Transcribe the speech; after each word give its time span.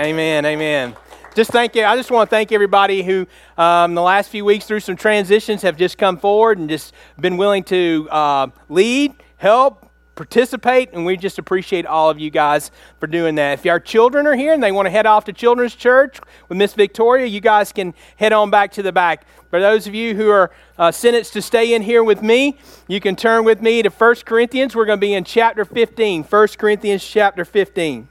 Amen. 0.00 0.46
Amen. 0.46 0.96
Just 1.34 1.50
thank 1.50 1.74
you. 1.74 1.84
I 1.84 1.94
just 1.94 2.10
want 2.10 2.30
to 2.30 2.34
thank 2.34 2.52
everybody 2.52 3.02
who, 3.02 3.26
um, 3.58 3.94
the 3.94 4.00
last 4.00 4.30
few 4.30 4.46
weeks 4.46 4.64
through 4.64 4.80
some 4.80 4.96
transitions, 4.96 5.60
have 5.60 5.76
just 5.76 5.98
come 5.98 6.16
forward 6.16 6.56
and 6.56 6.70
just 6.70 6.94
been 7.20 7.36
willing 7.36 7.62
to 7.64 8.08
uh, 8.10 8.46
lead, 8.70 9.12
help, 9.36 9.90
participate, 10.14 10.94
and 10.94 11.04
we 11.04 11.18
just 11.18 11.38
appreciate 11.38 11.84
all 11.84 12.08
of 12.08 12.18
you 12.18 12.30
guys 12.30 12.70
for 12.98 13.08
doing 13.08 13.34
that. 13.34 13.58
If 13.58 13.66
our 13.66 13.78
children 13.78 14.26
are 14.26 14.34
here 14.34 14.54
and 14.54 14.62
they 14.62 14.72
want 14.72 14.86
to 14.86 14.90
head 14.90 15.04
off 15.04 15.26
to 15.26 15.34
Children's 15.34 15.74
Church 15.74 16.18
with 16.48 16.56
Miss 16.56 16.72
Victoria, 16.72 17.26
you 17.26 17.42
guys 17.42 17.70
can 17.70 17.92
head 18.16 18.32
on 18.32 18.48
back 18.48 18.72
to 18.72 18.82
the 18.82 18.92
back. 18.92 19.26
For 19.50 19.60
those 19.60 19.86
of 19.86 19.94
you 19.94 20.14
who 20.14 20.30
are 20.30 20.50
uh, 20.78 20.90
sentenced 20.90 21.34
to 21.34 21.42
stay 21.42 21.74
in 21.74 21.82
here 21.82 22.02
with 22.02 22.22
me, 22.22 22.56
you 22.88 23.00
can 23.00 23.16
turn 23.16 23.44
with 23.44 23.60
me 23.60 23.82
to 23.82 23.90
1 23.90 24.14
Corinthians. 24.24 24.74
We're 24.74 24.86
going 24.86 24.98
to 24.98 25.06
be 25.06 25.12
in 25.12 25.24
chapter 25.24 25.66
15. 25.66 26.22
1 26.24 26.48
Corinthians 26.56 27.04
chapter 27.04 27.44
15. 27.44 28.08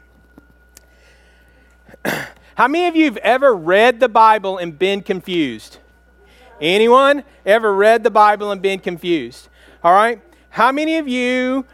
How 2.56 2.68
many 2.68 2.88
of 2.88 2.96
you 2.96 3.06
have 3.06 3.18
ever 3.18 3.56
read 3.56 4.00
the 4.00 4.10
Bible 4.10 4.57
and 4.57 4.78
been 4.78 5.02
confused? 5.02 5.78
Anyone 6.62 7.24
ever 7.46 7.74
read 7.74 8.04
the 8.04 8.12
Bible 8.12 8.52
and 8.52 8.62
been 8.62 8.80
confused? 8.80 9.48
All 9.84 9.94
right. 9.94 10.21
How 10.50 10.71
many 10.71 10.98
of 10.98 11.07
you 11.07 11.66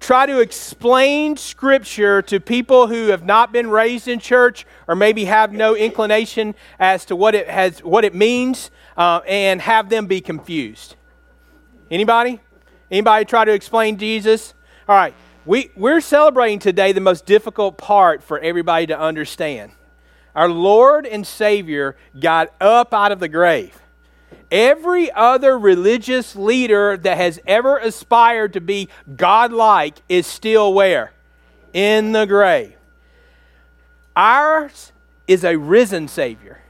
try 0.00 0.26
to 0.26 0.40
explain 0.40 1.36
Scripture 1.36 2.20
to 2.22 2.40
people 2.40 2.88
who 2.88 3.08
have 3.08 3.24
not 3.24 3.52
been 3.52 3.70
raised 3.70 4.08
in 4.08 4.18
church 4.18 4.66
or 4.88 4.94
maybe 4.94 5.24
have 5.24 5.52
no 5.52 5.76
inclination 5.76 6.54
as 6.78 7.04
to 7.06 7.16
what 7.16 7.34
it 7.34 7.48
has, 7.48 7.82
what 7.82 8.04
it 8.04 8.14
means, 8.14 8.70
uh, 8.96 9.20
and 9.26 9.60
have 9.60 9.88
them 9.88 10.06
be 10.06 10.20
confused. 10.20 10.96
Anybody? 11.90 12.40
Anybody 12.90 13.24
try 13.24 13.44
to 13.44 13.52
explain 13.52 13.96
Jesus? 13.96 14.52
All 14.88 14.96
right. 14.96 15.14
We, 15.46 15.70
we're 15.76 16.00
celebrating 16.00 16.58
today 16.58 16.92
the 16.92 17.02
most 17.02 17.26
difficult 17.26 17.76
part 17.76 18.22
for 18.22 18.38
everybody 18.38 18.86
to 18.86 18.98
understand. 18.98 19.72
Our 20.34 20.48
Lord 20.48 21.06
and 21.06 21.26
Savior 21.26 21.96
got 22.18 22.52
up 22.60 22.94
out 22.94 23.12
of 23.12 23.20
the 23.20 23.28
grave. 23.28 23.78
Every 24.50 25.10
other 25.12 25.58
religious 25.58 26.34
leader 26.34 26.96
that 26.96 27.18
has 27.18 27.40
ever 27.46 27.76
aspired 27.76 28.54
to 28.54 28.60
be 28.60 28.88
godlike 29.16 29.98
is 30.08 30.26
still 30.26 30.72
where? 30.72 31.12
In 31.74 32.12
the 32.12 32.24
grave. 32.24 32.74
Ours 34.16 34.92
is 35.26 35.44
a 35.44 35.56
risen 35.56 36.08
Savior. 36.08 36.63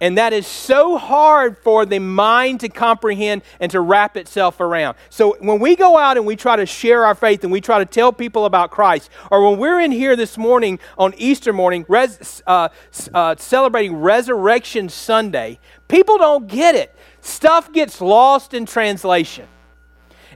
And 0.00 0.18
that 0.18 0.32
is 0.32 0.46
so 0.46 0.98
hard 0.98 1.56
for 1.58 1.86
the 1.86 1.98
mind 1.98 2.60
to 2.60 2.68
comprehend 2.68 3.42
and 3.60 3.70
to 3.72 3.80
wrap 3.80 4.16
itself 4.16 4.60
around. 4.60 4.96
So 5.08 5.36
when 5.40 5.58
we 5.58 5.74
go 5.74 5.96
out 5.96 6.16
and 6.18 6.26
we 6.26 6.36
try 6.36 6.56
to 6.56 6.66
share 6.66 7.06
our 7.06 7.14
faith 7.14 7.44
and 7.44 7.52
we 7.52 7.62
try 7.62 7.78
to 7.78 7.86
tell 7.86 8.12
people 8.12 8.44
about 8.44 8.70
Christ, 8.70 9.10
or 9.30 9.48
when 9.48 9.58
we're 9.58 9.80
in 9.80 9.92
here 9.92 10.14
this 10.14 10.36
morning 10.36 10.78
on 10.98 11.14
Easter 11.16 11.52
morning 11.52 11.86
res, 11.88 12.42
uh, 12.46 12.68
uh, 13.14 13.36
celebrating 13.38 13.96
Resurrection 13.96 14.88
Sunday, 14.90 15.58
people 15.88 16.18
don't 16.18 16.46
get 16.46 16.74
it 16.74 16.94
stuff 17.26 17.72
gets 17.72 18.00
lost 18.00 18.54
in 18.54 18.66
translation. 18.66 19.46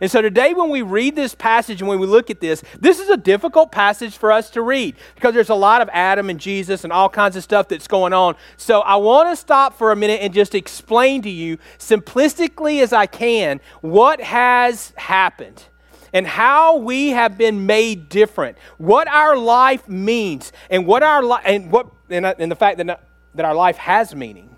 And 0.01 0.11
so 0.11 0.23
today, 0.23 0.55
when 0.55 0.71
we 0.71 0.81
read 0.81 1.15
this 1.15 1.35
passage 1.35 1.83
and 1.83 1.89
when 1.89 1.99
we 1.99 2.07
look 2.07 2.31
at 2.31 2.41
this, 2.41 2.63
this 2.79 2.99
is 3.01 3.11
a 3.11 3.19
difficult 3.19 3.71
passage 3.71 4.17
for 4.17 4.33
us 4.33 4.49
to 4.51 4.63
read 4.63 4.97
because 5.15 5.35
there's 5.35 5.51
a 5.51 5.55
lot 5.55 5.83
of 5.83 5.91
Adam 5.93 6.31
and 6.31 6.41
Jesus 6.41 6.85
and 6.85 6.93
all 6.93 7.11
kinds 7.11 7.37
of 7.37 7.43
stuff 7.43 7.69
that's 7.69 7.87
going 7.87 8.15
on. 8.15 8.35
So 8.57 8.81
I 8.81 8.97
want 8.97 9.29
to 9.29 9.37
stop 9.37 9.77
for 9.77 9.93
a 9.93 9.97
minute 9.97 10.23
and 10.23 10.33
just 10.33 10.55
explain 10.55 11.21
to 11.23 11.31
you, 11.31 11.59
simplistically 11.79 12.83
as 12.83 12.95
I 12.95 13.05
can, 13.07 13.61
what 13.83 14.23
has 14.23 14.95
happened 14.97 15.65
and 16.13 16.27
how 16.27 16.77
we 16.77 17.11
have 17.11 17.37
been 17.37 17.67
made 17.67 18.09
different, 18.09 18.57
what 18.79 19.07
our 19.09 19.37
life 19.37 19.87
means, 19.89 20.53
and 20.71 20.87
what 20.87 21.03
our 21.03 21.23
li- 21.23 21.43
and 21.45 21.71
what 21.71 21.89
and, 22.09 22.27
and 22.27 22.51
the 22.51 22.57
fact 22.57 22.79
that, 22.79 23.05
that 23.35 23.45
our 23.45 23.55
life 23.55 23.77
has 23.77 24.15
meaning. 24.15 24.49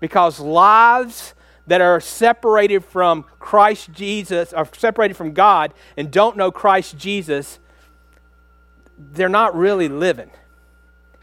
Because 0.00 0.38
lives 0.38 1.34
that 1.68 1.80
are 1.80 2.00
separated 2.00 2.84
from 2.84 3.24
Christ 3.38 3.92
Jesus, 3.92 4.52
are 4.52 4.68
separated 4.76 5.14
from 5.14 5.32
God 5.32 5.72
and 5.96 6.10
don't 6.10 6.36
know 6.36 6.50
Christ 6.50 6.98
Jesus, 6.98 7.58
they're 8.98 9.28
not 9.28 9.54
really 9.54 9.88
living. 9.88 10.30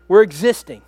We're 0.07 0.21
existing. 0.21 0.83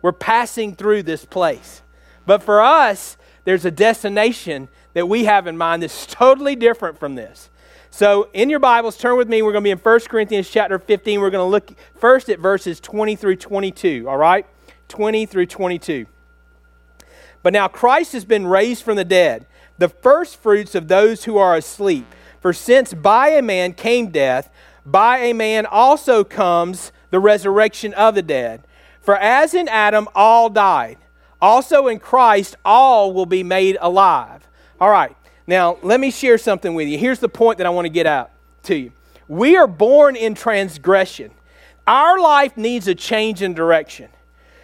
We're 0.00 0.12
passing 0.12 0.74
through 0.74 1.02
this 1.02 1.24
place. 1.24 1.82
But 2.24 2.42
for 2.42 2.60
us, 2.60 3.16
there's 3.44 3.64
a 3.64 3.70
destination 3.70 4.68
that 4.94 5.08
we 5.08 5.24
have 5.24 5.46
in 5.46 5.56
mind 5.56 5.82
that's 5.82 6.06
totally 6.10 6.56
different 6.56 6.98
from 6.98 7.16
this. 7.16 7.50
So, 7.90 8.28
in 8.34 8.50
your 8.50 8.60
Bibles, 8.60 8.96
turn 8.96 9.16
with 9.16 9.28
me. 9.28 9.40
We're 9.42 9.52
going 9.52 9.64
to 9.64 9.66
be 9.66 9.70
in 9.70 9.78
1 9.78 10.00
Corinthians 10.00 10.48
chapter 10.48 10.78
15. 10.78 11.20
We're 11.20 11.30
going 11.30 11.44
to 11.44 11.50
look 11.50 11.72
first 11.96 12.28
at 12.28 12.38
verses 12.38 12.80
20 12.80 13.16
through 13.16 13.36
22, 13.36 14.06
all 14.06 14.18
right? 14.18 14.46
20 14.88 15.26
through 15.26 15.46
22. 15.46 16.06
But 17.42 17.52
now 17.52 17.68
Christ 17.68 18.12
has 18.12 18.24
been 18.24 18.46
raised 18.46 18.82
from 18.82 18.96
the 18.96 19.04
dead, 19.04 19.46
the 19.78 19.88
first 19.88 20.40
fruits 20.40 20.74
of 20.74 20.88
those 20.88 21.24
who 21.24 21.36
are 21.38 21.56
asleep. 21.56 22.06
For 22.40 22.52
since 22.52 22.94
by 22.94 23.28
a 23.30 23.42
man 23.42 23.72
came 23.72 24.10
death, 24.10 24.50
by 24.84 25.18
a 25.18 25.32
man 25.32 25.66
also 25.66 26.24
comes 26.24 26.92
the 27.10 27.20
resurrection 27.20 27.94
of 27.94 28.14
the 28.14 28.22
dead. 28.22 28.62
For 29.00 29.16
as 29.16 29.54
in 29.54 29.68
Adam 29.68 30.08
all 30.14 30.50
died, 30.50 30.98
also 31.40 31.86
in 31.86 31.98
Christ 31.98 32.56
all 32.64 33.12
will 33.12 33.26
be 33.26 33.42
made 33.42 33.76
alive. 33.80 34.46
All 34.80 34.90
right, 34.90 35.16
now 35.46 35.78
let 35.82 36.00
me 36.00 36.10
share 36.10 36.38
something 36.38 36.74
with 36.74 36.88
you. 36.88 36.98
Here's 36.98 37.18
the 37.18 37.28
point 37.28 37.58
that 37.58 37.66
I 37.66 37.70
want 37.70 37.86
to 37.86 37.90
get 37.90 38.06
out 38.06 38.30
to 38.64 38.76
you. 38.76 38.92
We 39.28 39.56
are 39.56 39.66
born 39.66 40.16
in 40.16 40.34
transgression. 40.34 41.30
Our 41.86 42.18
life 42.18 42.56
needs 42.56 42.88
a 42.88 42.94
change 42.94 43.42
in 43.42 43.54
direction. 43.54 44.08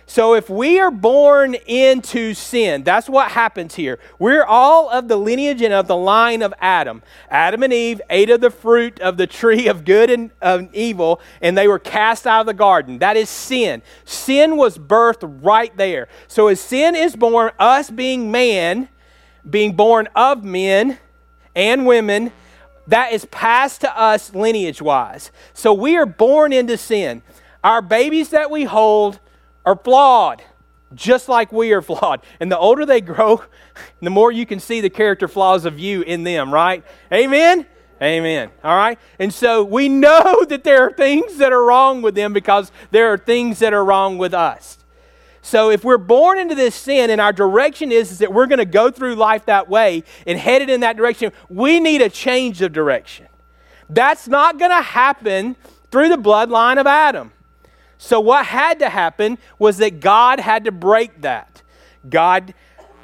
So 0.07 0.35
if 0.35 0.51
we 0.51 0.79
are 0.81 0.91
born 0.91 1.55
into 1.67 2.35
sin, 2.35 2.85
that's 2.85 3.09
what 3.09 3.31
happens 3.31 3.75
here. 3.75 3.99
We're 4.19 4.45
all 4.45 4.91
of 4.91 5.09
the 5.09 5.17
lineage 5.17 5.63
and 5.63 5.73
of 5.73 5.87
the 5.87 5.97
line 5.97 6.43
of 6.43 6.53
Adam. 6.61 7.03
Adam 7.31 7.63
and 7.63 7.73
Eve 7.73 8.03
ate 8.11 8.29
of 8.29 8.43
the 8.43 8.51
fruit 8.51 9.01
of 9.01 9.17
the 9.17 9.27
tree 9.27 9.67
of 9.67 9.85
good 9.85 10.11
and 10.11 10.31
of 10.43 10.73
evil, 10.75 11.21
and 11.41 11.57
they 11.57 11.67
were 11.67 11.79
cast 11.79 12.27
out 12.27 12.41
of 12.41 12.47
the 12.47 12.55
garden. 12.55 12.99
That 12.99 13.17
is 13.17 13.31
sin. 13.31 13.83
Sin 14.05 14.57
was 14.57 14.77
birthed 14.77 15.41
right 15.43 15.75
there. 15.77 16.09
So 16.29 16.49
as 16.49 16.61
sin 16.61 16.95
is 16.95 17.17
born, 17.17 17.53
us 17.59 17.91
being 17.91 18.31
man, 18.31 18.89
being 19.49 19.75
born 19.75 20.09
of 20.15 20.45
men 20.45 20.99
and 21.57 21.87
women, 21.87 22.31
that 22.87 23.13
is 23.13 23.25
passed 23.27 23.81
to 23.81 23.99
us 23.99 24.35
lineage 24.35 24.83
wise. 24.83 25.33
So 25.55 25.73
we 25.73 25.97
are 25.97 26.07
born 26.07 26.53
into 26.53 26.77
sin. 26.77 27.23
Our 27.63 27.81
babies 27.81 28.29
that 28.31 28.51
we 28.51 28.65
hold 28.65 29.21
are 29.65 29.77
flawed, 29.77 30.43
just 30.95 31.29
like 31.29 31.53
we 31.53 31.73
are 31.73 31.83
flawed. 31.83 32.21
And 32.41 32.51
the 32.51 32.59
older 32.59 32.87
they 32.87 33.01
grow, 33.01 33.43
the 34.01 34.11
more 34.11 34.31
you 34.33 34.47
can 34.47 34.61
see 34.61 34.81
the 34.81 34.91
character 34.91 35.29
flaws 35.29 35.65
of 35.65 35.79
you 35.79 36.03
in 36.03 36.25
them, 36.25 36.53
right? 36.53 36.85
Amen? 37.13 37.67
Amen. 38.03 38.51
All 38.63 38.77
right? 38.77 38.99
And 39.19 39.33
so 39.33 39.65
we 39.65 39.89
know 39.89 40.45
that 40.49 40.65
there 40.65 40.83
are 40.87 40.93
things 40.93 41.39
that 41.39 41.53
are 41.53 41.65
wrong 41.65 42.03
with 42.03 42.15
them 42.15 42.33
because 42.33 42.71
there 42.91 43.13
are 43.13 43.19
things 43.19 43.61
that 43.61 43.73
are 43.73 43.85
wrong 43.85 44.19
with 44.19 44.35
us. 44.35 44.79
So 45.45 45.71
if 45.71 45.85
we're 45.85 45.99
born 45.99 46.39
into 46.39 46.55
this 46.55 46.75
sin 46.75 47.11
and 47.11 47.21
our 47.21 47.33
direction 47.33 47.93
is, 47.93 48.13
is 48.13 48.19
that 48.19 48.33
we're 48.33 48.47
going 48.47 48.61
to 48.61 48.65
go 48.65 48.91
through 48.91 49.17
life 49.17 49.45
that 49.45 49.69
way 49.69 50.03
and 50.27 50.39
headed 50.39 50.71
in 50.71 50.81
that 50.81 50.97
direction, 50.97 51.33
we 51.51 51.81
need 51.81 52.01
a 52.01 52.09
change 52.09 52.63
of 52.63 52.73
direction. 52.73 53.29
That's 53.91 54.27
not 54.27 54.59
going 54.59 54.71
to 54.71 54.81
happen 54.81 55.57
through 55.91 56.09
the 56.09 56.17
bloodline 56.17 56.81
of 56.81 56.87
Adam. 56.87 57.31
So, 57.99 58.21
what 58.21 58.47
had 58.47 58.79
to 58.81 58.89
happen 58.89 59.39
was 59.59 59.79
that 59.79 60.01
God 60.01 60.41
had 60.41 60.65
to 60.65 60.73
break 60.73 61.23
that. 61.23 61.63
God 62.09 62.55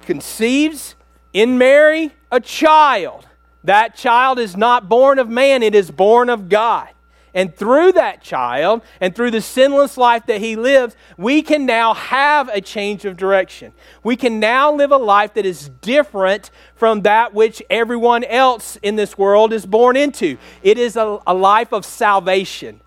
conceives 0.02 0.94
in 1.32 1.58
Mary 1.58 2.12
a 2.30 2.40
child. 2.40 3.26
That 3.64 3.94
child 3.94 4.38
is 4.38 4.56
not 4.56 4.88
born 4.88 5.18
of 5.18 5.28
man, 5.28 5.62
it 5.62 5.74
is 5.74 5.90
born 5.90 6.28
of 6.28 6.48
God. 6.48 6.88
And 7.32 7.54
through 7.54 7.92
that 7.92 8.22
child 8.22 8.82
and 9.00 9.14
through 9.14 9.30
the 9.30 9.40
sinless 9.40 9.96
life 9.96 10.26
that 10.26 10.40
he 10.40 10.56
lives, 10.56 10.96
we 11.16 11.42
can 11.42 11.64
now 11.64 11.94
have 11.94 12.48
a 12.48 12.60
change 12.60 13.04
of 13.04 13.16
direction. 13.16 13.72
We 14.02 14.16
can 14.16 14.40
now 14.40 14.72
live 14.72 14.90
a 14.90 14.96
life 14.96 15.34
that 15.34 15.46
is 15.46 15.68
different 15.80 16.50
from 16.74 17.02
that 17.02 17.32
which 17.32 17.62
everyone 17.70 18.24
else 18.24 18.76
in 18.82 18.96
this 18.96 19.16
world 19.16 19.52
is 19.52 19.64
born 19.64 19.96
into. 19.96 20.38
It 20.62 20.76
is 20.76 20.96
a, 20.96 21.20
a 21.24 21.34
life 21.34 21.72
of 21.72 21.84
salvation. 21.84 22.80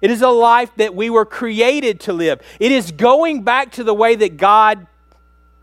It 0.00 0.10
is 0.10 0.22
a 0.22 0.28
life 0.28 0.70
that 0.76 0.94
we 0.94 1.10
were 1.10 1.24
created 1.24 2.00
to 2.00 2.12
live. 2.12 2.40
It 2.60 2.72
is 2.72 2.92
going 2.92 3.42
back 3.42 3.72
to 3.72 3.84
the 3.84 3.94
way 3.94 4.14
that 4.16 4.36
God 4.36 4.86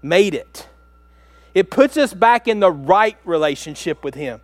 made 0.02 0.34
it. 0.34 0.68
It 1.54 1.72
puts 1.72 1.96
us 1.98 2.14
back 2.14 2.48
in 2.48 2.60
the 2.60 2.72
right 2.72 3.18
relationship 3.24 4.04
with 4.04 4.16
Him. 4.16 4.42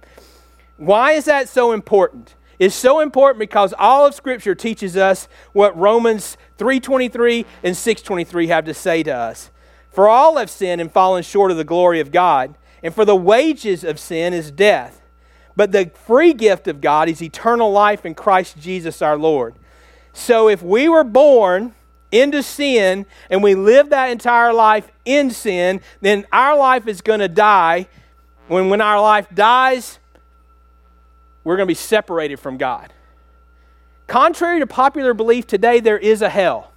Why 0.77 1.11
is 1.11 1.25
that 1.25 1.49
so 1.49 1.73
important? 1.73 2.35
It's 2.57 2.75
so 2.75 2.99
important 2.99 3.39
because 3.39 3.73
all 3.77 4.05
of 4.05 4.15
Scripture 4.15 4.55
teaches 4.55 4.95
us 4.95 5.27
what 5.51 5.77
Romans 5.77 6.37
3:23 6.57 7.45
and 7.63 7.75
6:23 7.75 8.47
have 8.47 8.65
to 8.65 8.73
say 8.73 9.03
to 9.03 9.11
us. 9.11 9.51
For 9.91 10.07
all 10.07 10.37
have 10.37 10.49
sinned 10.49 10.79
and 10.79 10.91
fallen 10.91 11.23
short 11.23 11.51
of 11.51 11.57
the 11.57 11.63
glory 11.63 11.99
of 11.99 12.11
God, 12.11 12.55
and 12.81 12.95
for 12.95 13.03
the 13.03 13.15
wages 13.15 13.83
of 13.83 13.99
sin 13.99 14.33
is 14.33 14.51
death. 14.51 15.01
But 15.55 15.71
the 15.71 15.91
free 16.05 16.33
gift 16.33 16.67
of 16.67 16.81
God 16.81 17.09
is 17.09 17.21
eternal 17.21 17.71
life 17.71 18.05
in 18.05 18.15
Christ 18.15 18.57
Jesus 18.57 19.01
our 19.01 19.17
Lord. 19.17 19.55
So 20.13 20.49
if 20.49 20.61
we 20.61 20.89
were 20.89 21.03
born 21.03 21.73
into 22.11 22.43
sin 22.43 23.05
and 23.29 23.41
we 23.41 23.55
live 23.55 23.89
that 23.89 24.11
entire 24.11 24.53
life 24.53 24.91
in 25.05 25.31
sin, 25.31 25.81
then 26.01 26.25
our 26.31 26.57
life 26.57 26.87
is 26.87 27.01
going 27.01 27.21
to 27.21 27.27
die. 27.27 27.87
When, 28.47 28.69
when 28.69 28.81
our 28.81 29.01
life 29.01 29.27
dies, 29.33 29.99
we're 31.43 31.55
going 31.55 31.67
to 31.67 31.71
be 31.71 31.75
separated 31.75 32.37
from 32.37 32.57
God. 32.57 32.93
Contrary 34.07 34.59
to 34.59 34.67
popular 34.67 35.13
belief 35.13 35.47
today, 35.47 35.79
there 35.79 35.97
is 35.97 36.21
a 36.21 36.29
hell. 36.29 36.71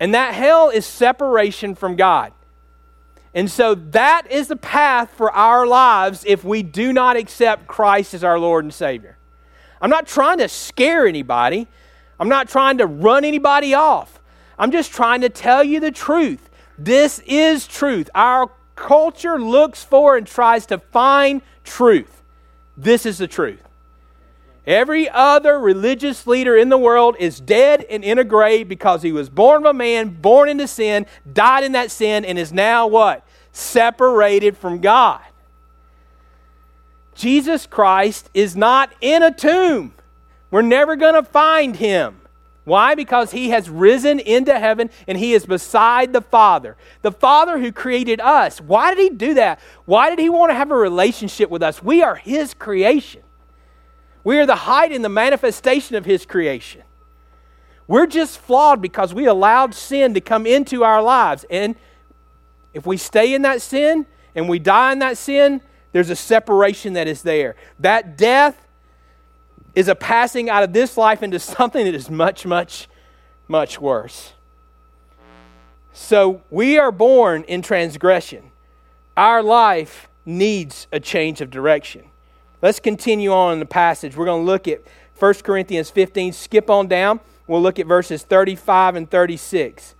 And 0.00 0.12
that 0.12 0.34
hell 0.34 0.68
is 0.68 0.84
separation 0.84 1.74
from 1.74 1.96
God. 1.96 2.32
And 3.32 3.50
so 3.50 3.74
that 3.74 4.30
is 4.30 4.48
the 4.48 4.56
path 4.56 5.12
for 5.16 5.30
our 5.30 5.66
lives 5.66 6.24
if 6.26 6.42
we 6.42 6.62
do 6.62 6.92
not 6.92 7.16
accept 7.16 7.66
Christ 7.66 8.14
as 8.14 8.24
our 8.24 8.38
Lord 8.38 8.64
and 8.64 8.74
Savior. 8.74 9.15
I'm 9.80 9.90
not 9.90 10.06
trying 10.06 10.38
to 10.38 10.48
scare 10.48 11.06
anybody. 11.06 11.68
I'm 12.18 12.28
not 12.28 12.48
trying 12.48 12.78
to 12.78 12.86
run 12.86 13.24
anybody 13.24 13.74
off. 13.74 14.20
I'm 14.58 14.70
just 14.70 14.92
trying 14.92 15.20
to 15.20 15.28
tell 15.28 15.62
you 15.62 15.80
the 15.80 15.90
truth. 15.90 16.48
This 16.78 17.20
is 17.26 17.66
truth. 17.66 18.08
Our 18.14 18.50
culture 18.74 19.40
looks 19.40 19.82
for 19.84 20.16
and 20.16 20.26
tries 20.26 20.66
to 20.66 20.78
find 20.78 21.42
truth. 21.64 22.22
This 22.76 23.06
is 23.06 23.18
the 23.18 23.26
truth. 23.26 23.62
Every 24.66 25.08
other 25.08 25.60
religious 25.60 26.26
leader 26.26 26.56
in 26.56 26.70
the 26.70 26.78
world 26.78 27.16
is 27.20 27.38
dead 27.38 27.84
and 27.88 28.02
in 28.02 28.18
a 28.18 28.24
grave 28.24 28.68
because 28.68 29.02
he 29.02 29.12
was 29.12 29.28
born 29.28 29.62
of 29.62 29.70
a 29.70 29.72
man, 29.72 30.08
born 30.20 30.48
into 30.48 30.66
sin, 30.66 31.06
died 31.32 31.62
in 31.62 31.72
that 31.72 31.90
sin, 31.92 32.24
and 32.24 32.36
is 32.36 32.52
now 32.52 32.86
what? 32.88 33.24
Separated 33.52 34.56
from 34.56 34.80
God. 34.80 35.20
Jesus 37.16 37.66
Christ 37.66 38.30
is 38.34 38.54
not 38.54 38.92
in 39.00 39.22
a 39.22 39.32
tomb. 39.32 39.94
We're 40.50 40.62
never 40.62 40.96
going 40.96 41.14
to 41.14 41.22
find 41.22 41.74
him. 41.76 42.20
Why? 42.64 42.94
Because 42.94 43.30
he 43.30 43.50
has 43.50 43.70
risen 43.70 44.18
into 44.18 44.58
heaven 44.58 44.90
and 45.06 45.16
he 45.16 45.34
is 45.34 45.46
beside 45.46 46.12
the 46.12 46.20
Father. 46.20 46.76
The 47.02 47.12
Father 47.12 47.58
who 47.58 47.72
created 47.72 48.20
us. 48.20 48.60
Why 48.60 48.92
did 48.92 49.02
he 49.02 49.16
do 49.16 49.34
that? 49.34 49.60
Why 49.84 50.10
did 50.10 50.18
he 50.18 50.28
want 50.28 50.50
to 50.50 50.54
have 50.54 50.70
a 50.70 50.76
relationship 50.76 51.48
with 51.48 51.62
us? 51.62 51.82
We 51.82 52.02
are 52.02 52.16
his 52.16 52.54
creation. 52.54 53.22
We 54.24 54.38
are 54.38 54.46
the 54.46 54.56
height 54.56 54.90
and 54.90 55.04
the 55.04 55.08
manifestation 55.08 55.94
of 55.94 56.04
his 56.04 56.26
creation. 56.26 56.82
We're 57.86 58.06
just 58.06 58.38
flawed 58.38 58.82
because 58.82 59.14
we 59.14 59.26
allowed 59.26 59.72
sin 59.72 60.14
to 60.14 60.20
come 60.20 60.44
into 60.44 60.82
our 60.82 61.00
lives. 61.00 61.44
And 61.48 61.76
if 62.74 62.84
we 62.84 62.96
stay 62.96 63.32
in 63.32 63.42
that 63.42 63.62
sin 63.62 64.06
and 64.34 64.48
we 64.48 64.58
die 64.58 64.90
in 64.90 64.98
that 64.98 65.16
sin, 65.16 65.60
there's 65.96 66.10
a 66.10 66.14
separation 66.16 66.92
that 66.92 67.08
is 67.08 67.22
there. 67.22 67.56
That 67.78 68.18
death 68.18 68.66
is 69.74 69.88
a 69.88 69.94
passing 69.94 70.50
out 70.50 70.62
of 70.62 70.74
this 70.74 70.98
life 70.98 71.22
into 71.22 71.38
something 71.38 71.86
that 71.86 71.94
is 71.94 72.10
much, 72.10 72.44
much, 72.44 72.86
much 73.48 73.80
worse. 73.80 74.34
So 75.94 76.42
we 76.50 76.76
are 76.76 76.92
born 76.92 77.44
in 77.44 77.62
transgression. 77.62 78.50
Our 79.16 79.42
life 79.42 80.10
needs 80.26 80.86
a 80.92 81.00
change 81.00 81.40
of 81.40 81.48
direction. 81.48 82.04
Let's 82.60 82.78
continue 82.78 83.32
on 83.32 83.54
in 83.54 83.58
the 83.58 83.64
passage. 83.64 84.18
We're 84.18 84.26
going 84.26 84.42
to 84.42 84.46
look 84.46 84.68
at 84.68 84.82
1 85.18 85.34
Corinthians 85.36 85.88
15, 85.88 86.34
skip 86.34 86.68
on 86.68 86.88
down. 86.88 87.20
We'll 87.46 87.62
look 87.62 87.78
at 87.78 87.86
verses 87.86 88.22
35 88.22 88.96
and 88.96 89.10
36. 89.10 89.94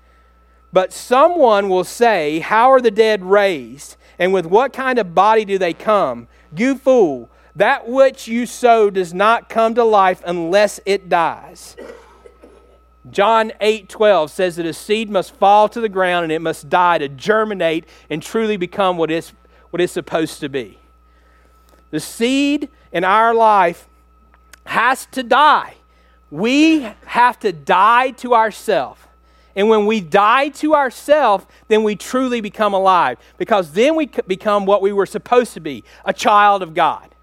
But 0.74 0.92
someone 0.92 1.70
will 1.70 1.84
say, 1.84 2.40
How 2.40 2.70
are 2.70 2.82
the 2.82 2.90
dead 2.90 3.24
raised? 3.24 3.96
And 4.18 4.32
with 4.32 4.46
what 4.46 4.72
kind 4.72 4.98
of 4.98 5.14
body 5.14 5.44
do 5.44 5.58
they 5.58 5.74
come? 5.74 6.28
You 6.54 6.76
fool. 6.76 7.28
That 7.54 7.88
which 7.88 8.28
you 8.28 8.46
sow 8.46 8.90
does 8.90 9.14
not 9.14 9.48
come 9.48 9.74
to 9.74 9.84
life 9.84 10.22
unless 10.26 10.80
it 10.84 11.08
dies. 11.08 11.76
John 13.10 13.52
8 13.60 13.88
12 13.88 14.30
says 14.30 14.56
that 14.56 14.66
a 14.66 14.72
seed 14.72 15.08
must 15.08 15.34
fall 15.34 15.68
to 15.68 15.80
the 15.80 15.88
ground 15.88 16.24
and 16.24 16.32
it 16.32 16.40
must 16.40 16.68
die 16.68 16.98
to 16.98 17.08
germinate 17.08 17.86
and 18.10 18.22
truly 18.22 18.56
become 18.56 18.96
what 18.96 19.10
it's, 19.10 19.32
what 19.70 19.80
it's 19.80 19.92
supposed 19.92 20.40
to 20.40 20.48
be. 20.48 20.78
The 21.90 22.00
seed 22.00 22.68
in 22.92 23.04
our 23.04 23.32
life 23.32 23.88
has 24.66 25.06
to 25.12 25.22
die. 25.22 25.74
We 26.30 26.80
have 27.06 27.38
to 27.40 27.52
die 27.52 28.10
to 28.12 28.34
ourselves. 28.34 29.00
And 29.56 29.70
when 29.70 29.86
we 29.86 30.00
die 30.00 30.50
to 30.50 30.74
ourselves, 30.74 31.46
then 31.68 31.82
we 31.82 31.96
truly 31.96 32.42
become 32.42 32.74
alive 32.74 33.18
because 33.38 33.72
then 33.72 33.96
we 33.96 34.06
become 34.06 34.66
what 34.66 34.82
we 34.82 34.92
were 34.92 35.06
supposed 35.06 35.54
to 35.54 35.60
be 35.60 35.82
a 36.04 36.12
child 36.12 36.62
of 36.62 36.74
God. 36.74 37.14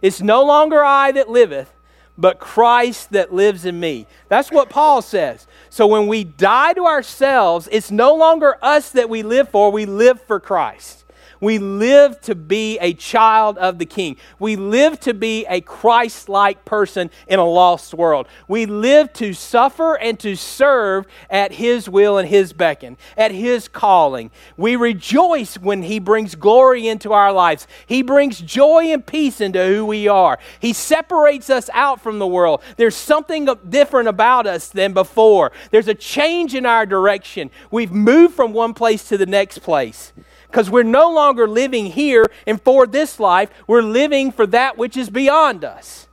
It's 0.00 0.22
no 0.22 0.42
longer 0.42 0.82
I 0.82 1.12
that 1.12 1.28
liveth, 1.28 1.70
but 2.16 2.40
Christ 2.40 3.10
that 3.10 3.34
lives 3.34 3.66
in 3.66 3.78
me. 3.78 4.06
That's 4.28 4.50
what 4.50 4.70
Paul 4.70 5.02
says. 5.02 5.46
So 5.68 5.86
when 5.86 6.06
we 6.06 6.24
die 6.24 6.72
to 6.72 6.86
ourselves, 6.86 7.68
it's 7.70 7.90
no 7.90 8.14
longer 8.14 8.56
us 8.62 8.90
that 8.92 9.10
we 9.10 9.22
live 9.22 9.50
for, 9.50 9.70
we 9.70 9.84
live 9.84 10.20
for 10.22 10.40
Christ. 10.40 11.04
We 11.40 11.58
live 11.58 12.20
to 12.22 12.34
be 12.34 12.78
a 12.78 12.92
child 12.92 13.56
of 13.56 13.78
the 13.78 13.86
King. 13.86 14.16
We 14.38 14.56
live 14.56 15.00
to 15.00 15.14
be 15.14 15.46
a 15.46 15.62
Christ 15.62 16.28
like 16.28 16.64
person 16.64 17.10
in 17.26 17.38
a 17.38 17.44
lost 17.44 17.94
world. 17.94 18.28
We 18.46 18.66
live 18.66 19.12
to 19.14 19.32
suffer 19.32 19.96
and 19.96 20.18
to 20.20 20.36
serve 20.36 21.06
at 21.30 21.52
His 21.52 21.88
will 21.88 22.18
and 22.18 22.28
His 22.28 22.52
beckon, 22.52 22.98
at 23.16 23.32
His 23.32 23.68
calling. 23.68 24.30
We 24.58 24.76
rejoice 24.76 25.58
when 25.58 25.82
He 25.82 25.98
brings 25.98 26.34
glory 26.34 26.86
into 26.86 27.12
our 27.12 27.32
lives. 27.32 27.66
He 27.86 28.02
brings 28.02 28.40
joy 28.40 28.92
and 28.92 29.04
peace 29.04 29.40
into 29.40 29.64
who 29.66 29.86
we 29.86 30.08
are. 30.08 30.38
He 30.60 30.74
separates 30.74 31.48
us 31.48 31.70
out 31.72 32.02
from 32.02 32.18
the 32.18 32.26
world. 32.26 32.62
There's 32.76 32.96
something 32.96 33.48
different 33.68 34.08
about 34.08 34.46
us 34.46 34.68
than 34.68 34.92
before. 34.92 35.52
There's 35.70 35.88
a 35.88 35.94
change 35.94 36.54
in 36.54 36.66
our 36.66 36.84
direction. 36.84 37.50
We've 37.70 37.92
moved 37.92 38.34
from 38.34 38.52
one 38.52 38.74
place 38.74 39.08
to 39.08 39.16
the 39.16 39.26
next 39.26 39.60
place 39.60 40.12
because 40.50 40.68
we're 40.68 40.82
no 40.82 41.10
longer 41.10 41.46
living 41.46 41.86
here 41.86 42.26
and 42.46 42.60
for 42.60 42.86
this 42.86 43.20
life, 43.20 43.50
we're 43.66 43.82
living 43.82 44.32
for 44.32 44.46
that 44.48 44.76
which 44.76 44.96
is 44.96 45.08
beyond 45.08 45.64
us. 45.64 46.08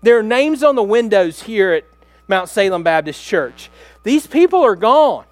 There 0.00 0.18
are 0.18 0.22
names 0.22 0.62
on 0.62 0.74
the 0.74 0.82
windows 0.82 1.42
here 1.42 1.72
at 1.72 1.84
Mount 2.28 2.48
Salem 2.48 2.82
Baptist 2.82 3.22
Church. 3.22 3.70
These 4.02 4.26
people 4.26 4.62
are 4.62 4.74
gone, 4.74 5.26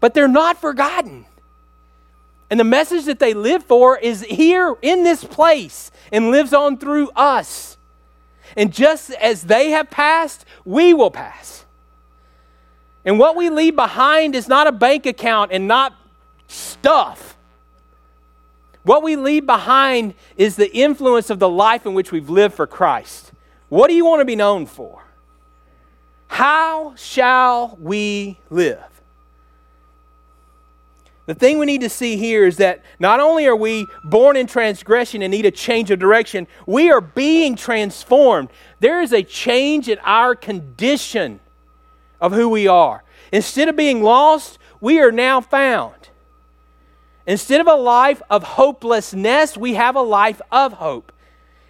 but 0.00 0.14
they're 0.14 0.28
not 0.28 0.60
forgotten. 0.60 1.26
And 2.50 2.58
the 2.58 2.64
message 2.64 3.04
that 3.04 3.18
they 3.18 3.34
live 3.34 3.62
for 3.62 3.98
is 3.98 4.22
here 4.22 4.76
in 4.82 5.04
this 5.04 5.22
place 5.22 5.90
and 6.10 6.30
lives 6.30 6.52
on 6.52 6.78
through 6.78 7.10
us. 7.10 7.76
And 8.56 8.72
just 8.72 9.10
as 9.12 9.44
they 9.44 9.70
have 9.70 9.90
passed, 9.90 10.44
we 10.64 10.92
will 10.94 11.10
pass. 11.10 11.66
And 13.04 13.18
what 13.18 13.36
we 13.36 13.50
leave 13.50 13.76
behind 13.76 14.34
is 14.34 14.48
not 14.48 14.66
a 14.66 14.72
bank 14.72 15.06
account 15.06 15.52
and 15.52 15.66
not 15.66 15.94
stuff. 16.46 17.36
What 18.82 19.02
we 19.02 19.16
leave 19.16 19.46
behind 19.46 20.14
is 20.36 20.56
the 20.56 20.74
influence 20.74 21.30
of 21.30 21.38
the 21.38 21.48
life 21.48 21.86
in 21.86 21.94
which 21.94 22.10
we've 22.10 22.30
lived 22.30 22.54
for 22.54 22.66
Christ. 22.66 23.32
What 23.68 23.88
do 23.88 23.94
you 23.94 24.04
want 24.04 24.20
to 24.20 24.24
be 24.24 24.36
known 24.36 24.66
for? 24.66 25.04
How 26.28 26.94
shall 26.96 27.76
we 27.80 28.38
live? 28.50 28.82
The 31.26 31.34
thing 31.34 31.58
we 31.58 31.66
need 31.66 31.82
to 31.82 31.90
see 31.90 32.16
here 32.16 32.46
is 32.46 32.56
that 32.56 32.82
not 32.98 33.20
only 33.20 33.46
are 33.46 33.56
we 33.56 33.86
born 34.04 34.36
in 34.36 34.46
transgression 34.46 35.20
and 35.20 35.30
need 35.30 35.44
a 35.44 35.50
change 35.50 35.90
of 35.90 35.98
direction, 35.98 36.46
we 36.66 36.90
are 36.90 37.02
being 37.02 37.54
transformed. 37.54 38.48
There 38.80 39.02
is 39.02 39.12
a 39.12 39.22
change 39.22 39.88
in 39.88 39.98
our 39.98 40.34
condition 40.34 41.40
of 42.20 42.32
who 42.32 42.48
we 42.48 42.66
are. 42.66 43.02
Instead 43.32 43.68
of 43.68 43.76
being 43.76 44.02
lost, 44.02 44.58
we 44.80 45.00
are 45.00 45.12
now 45.12 45.40
found. 45.40 45.94
Instead 47.26 47.60
of 47.60 47.66
a 47.66 47.74
life 47.74 48.22
of 48.30 48.42
hopelessness, 48.42 49.56
we 49.56 49.74
have 49.74 49.96
a 49.96 50.02
life 50.02 50.40
of 50.50 50.74
hope. 50.74 51.12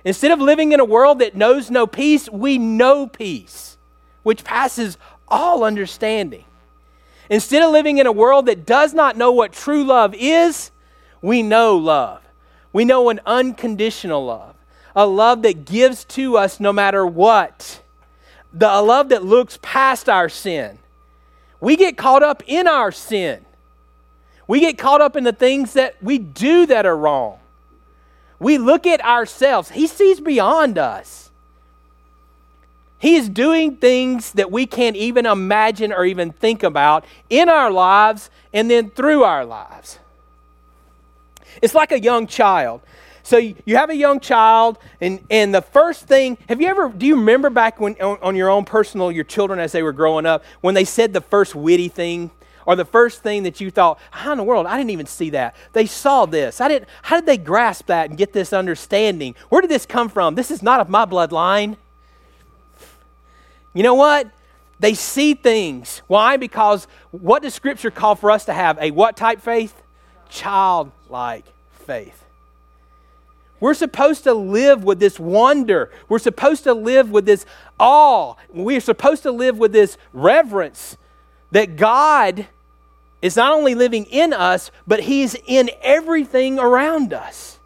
Instead 0.04 0.30
of 0.30 0.40
living 0.40 0.72
in 0.72 0.80
a 0.80 0.84
world 0.84 1.18
that 1.18 1.34
knows 1.34 1.70
no 1.70 1.86
peace, 1.86 2.30
we 2.30 2.58
know 2.58 3.06
peace, 3.08 3.76
which 4.22 4.44
passes 4.44 4.96
all 5.26 5.64
understanding. 5.64 6.44
Instead 7.28 7.62
of 7.62 7.72
living 7.72 7.98
in 7.98 8.06
a 8.06 8.12
world 8.12 8.46
that 8.46 8.64
does 8.64 8.94
not 8.94 9.16
know 9.16 9.32
what 9.32 9.52
true 9.52 9.84
love 9.84 10.14
is, 10.16 10.70
we 11.20 11.42
know 11.42 11.76
love. 11.76 12.22
We 12.72 12.84
know 12.84 13.08
an 13.10 13.20
unconditional 13.26 14.24
love, 14.24 14.54
a 14.94 15.06
love 15.06 15.42
that 15.42 15.64
gives 15.64 16.04
to 16.04 16.36
us 16.36 16.60
no 16.60 16.72
matter 16.72 17.06
what 17.06 17.82
the, 18.52 18.82
love 18.82 19.10
that 19.10 19.24
looks 19.24 19.58
past 19.62 20.08
our 20.08 20.28
sin. 20.28 20.78
We 21.60 21.76
get 21.76 21.96
caught 21.96 22.22
up 22.22 22.42
in 22.46 22.66
our 22.66 22.92
sin. 22.92 23.44
We 24.46 24.60
get 24.60 24.78
caught 24.78 25.00
up 25.00 25.16
in 25.16 25.24
the 25.24 25.32
things 25.32 25.74
that 25.74 26.02
we 26.02 26.18
do 26.18 26.66
that 26.66 26.86
are 26.86 26.96
wrong. 26.96 27.38
We 28.38 28.56
look 28.58 28.86
at 28.86 29.04
ourselves. 29.04 29.70
He 29.70 29.86
sees 29.86 30.20
beyond 30.20 30.78
us. 30.78 31.30
He 32.98 33.16
is 33.16 33.28
doing 33.28 33.76
things 33.76 34.32
that 34.32 34.50
we 34.50 34.66
can't 34.66 34.96
even 34.96 35.26
imagine 35.26 35.92
or 35.92 36.04
even 36.04 36.32
think 36.32 36.62
about 36.62 37.04
in 37.30 37.48
our 37.48 37.70
lives 37.70 38.30
and 38.52 38.70
then 38.70 38.90
through 38.90 39.22
our 39.22 39.44
lives. 39.44 39.98
It's 41.62 41.74
like 41.74 41.92
a 41.92 42.00
young 42.00 42.26
child 42.26 42.80
So 43.28 43.36
you 43.36 43.76
have 43.76 43.90
a 43.90 43.94
young 43.94 44.20
child, 44.20 44.78
and, 45.02 45.22
and 45.28 45.54
the 45.54 45.60
first 45.60 46.06
thing, 46.06 46.38
have 46.48 46.62
you 46.62 46.66
ever, 46.68 46.88
do 46.88 47.04
you 47.04 47.14
remember 47.16 47.50
back 47.50 47.78
when 47.78 47.94
on, 48.00 48.16
on 48.22 48.36
your 48.36 48.48
own 48.48 48.64
personal, 48.64 49.12
your 49.12 49.24
children 49.24 49.58
as 49.58 49.70
they 49.70 49.82
were 49.82 49.92
growing 49.92 50.24
up, 50.24 50.42
when 50.62 50.74
they 50.74 50.86
said 50.86 51.12
the 51.12 51.20
first 51.20 51.54
witty 51.54 51.88
thing 51.88 52.30
or 52.64 52.74
the 52.74 52.86
first 52.86 53.22
thing 53.22 53.42
that 53.42 53.60
you 53.60 53.70
thought, 53.70 54.00
how 54.12 54.32
in 54.32 54.38
the 54.38 54.44
world? 54.44 54.64
I 54.64 54.78
didn't 54.78 54.92
even 54.92 55.04
see 55.04 55.28
that. 55.28 55.54
They 55.74 55.84
saw 55.84 56.24
this. 56.24 56.58
I 56.62 56.68
didn't, 56.68 56.88
how 57.02 57.16
did 57.16 57.26
they 57.26 57.36
grasp 57.36 57.88
that 57.88 58.08
and 58.08 58.16
get 58.16 58.32
this 58.32 58.54
understanding? 58.54 59.34
Where 59.50 59.60
did 59.60 59.70
this 59.70 59.84
come 59.84 60.08
from? 60.08 60.34
This 60.34 60.50
is 60.50 60.62
not 60.62 60.80
of 60.80 60.88
my 60.88 61.04
bloodline. 61.04 61.76
You 63.74 63.82
know 63.82 63.92
what? 63.92 64.30
They 64.80 64.94
see 64.94 65.34
things. 65.34 66.00
Why? 66.06 66.38
Because 66.38 66.86
what 67.10 67.42
does 67.42 67.52
Scripture 67.52 67.90
call 67.90 68.14
for 68.14 68.30
us 68.30 68.46
to 68.46 68.54
have? 68.54 68.78
A 68.80 68.90
what 68.90 69.18
type 69.18 69.42
faith? 69.42 69.82
Childlike 70.30 71.44
faith. 71.72 72.24
We're 73.60 73.74
supposed 73.74 74.24
to 74.24 74.34
live 74.34 74.84
with 74.84 75.00
this 75.00 75.18
wonder. 75.18 75.90
We're 76.08 76.18
supposed 76.18 76.64
to 76.64 76.74
live 76.74 77.10
with 77.10 77.26
this 77.26 77.44
awe. 77.78 78.34
We're 78.52 78.80
supposed 78.80 79.22
to 79.24 79.32
live 79.32 79.58
with 79.58 79.72
this 79.72 79.98
reverence 80.12 80.96
that 81.50 81.76
God 81.76 82.46
is 83.20 83.36
not 83.36 83.52
only 83.52 83.74
living 83.74 84.04
in 84.04 84.32
us, 84.32 84.70
but 84.86 85.00
He's 85.00 85.36
in 85.46 85.70
everything 85.82 86.58
around 86.58 87.12
us. 87.12 87.58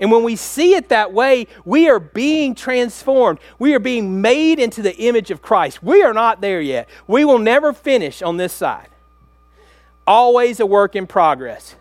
And 0.00 0.10
when 0.12 0.22
we 0.22 0.36
see 0.36 0.74
it 0.74 0.90
that 0.90 1.12
way, 1.12 1.46
we 1.64 1.88
are 1.88 1.98
being 1.98 2.54
transformed. 2.54 3.38
We 3.58 3.74
are 3.74 3.78
being 3.78 4.20
made 4.20 4.58
into 4.58 4.82
the 4.82 4.94
image 4.96 5.30
of 5.30 5.40
Christ. 5.42 5.82
We 5.82 6.02
are 6.02 6.12
not 6.12 6.40
there 6.40 6.60
yet. 6.60 6.88
We 7.06 7.24
will 7.24 7.38
never 7.38 7.72
finish 7.72 8.22
on 8.22 8.36
this 8.36 8.52
side. 8.52 8.88
Always 10.06 10.60
a 10.60 10.66
work 10.66 10.94
in 10.94 11.06
progress. 11.06 11.76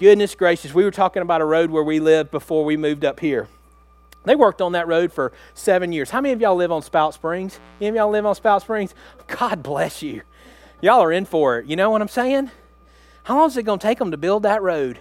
Goodness 0.00 0.34
gracious, 0.34 0.72
we 0.72 0.82
were 0.82 0.90
talking 0.90 1.20
about 1.20 1.42
a 1.42 1.44
road 1.44 1.70
where 1.70 1.82
we 1.82 2.00
lived 2.00 2.30
before 2.30 2.64
we 2.64 2.74
moved 2.78 3.04
up 3.04 3.20
here. 3.20 3.48
They 4.24 4.34
worked 4.34 4.62
on 4.62 4.72
that 4.72 4.88
road 4.88 5.12
for 5.12 5.30
seven 5.52 5.92
years. 5.92 6.08
How 6.08 6.22
many 6.22 6.32
of 6.32 6.40
y'all 6.40 6.56
live 6.56 6.72
on 6.72 6.80
Spout 6.80 7.12
Springs? 7.12 7.60
Any 7.82 7.90
of 7.90 7.94
y'all 7.96 8.08
live 8.08 8.24
on 8.24 8.34
Spout 8.34 8.62
Springs? 8.62 8.94
God 9.26 9.62
bless 9.62 10.00
you. 10.00 10.22
Y'all 10.80 11.02
are 11.02 11.12
in 11.12 11.26
for 11.26 11.58
it. 11.58 11.66
You 11.66 11.76
know 11.76 11.90
what 11.90 12.00
I'm 12.00 12.08
saying? 12.08 12.50
How 13.24 13.36
long 13.36 13.48
is 13.48 13.58
it 13.58 13.64
going 13.64 13.78
to 13.78 13.86
take 13.86 13.98
them 13.98 14.10
to 14.10 14.16
build 14.16 14.44
that 14.44 14.62
road? 14.62 14.98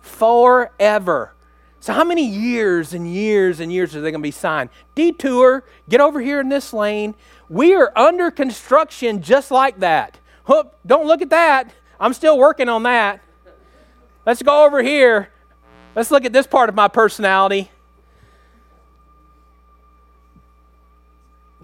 Forever. 0.00 1.34
So, 1.80 1.92
how 1.92 2.02
many 2.02 2.26
years 2.26 2.94
and 2.94 3.06
years 3.12 3.60
and 3.60 3.70
years 3.70 3.94
are 3.94 4.00
they 4.00 4.10
going 4.10 4.22
to 4.22 4.26
be 4.26 4.30
signed? 4.30 4.70
Detour, 4.94 5.62
get 5.90 6.00
over 6.00 6.22
here 6.22 6.40
in 6.40 6.48
this 6.48 6.72
lane. 6.72 7.14
We 7.50 7.74
are 7.74 7.92
under 7.94 8.30
construction 8.30 9.20
just 9.20 9.50
like 9.50 9.80
that. 9.80 10.18
don't 10.48 11.06
look 11.06 11.20
at 11.20 11.28
that. 11.28 11.70
I'm 12.00 12.14
still 12.14 12.38
working 12.38 12.70
on 12.70 12.82
that. 12.84 13.20
Let's 14.26 14.42
go 14.42 14.66
over 14.66 14.82
here. 14.82 15.30
Let's 15.94 16.10
look 16.10 16.24
at 16.24 16.32
this 16.32 16.46
part 16.46 16.68
of 16.68 16.74
my 16.74 16.88
personality. 16.88 17.70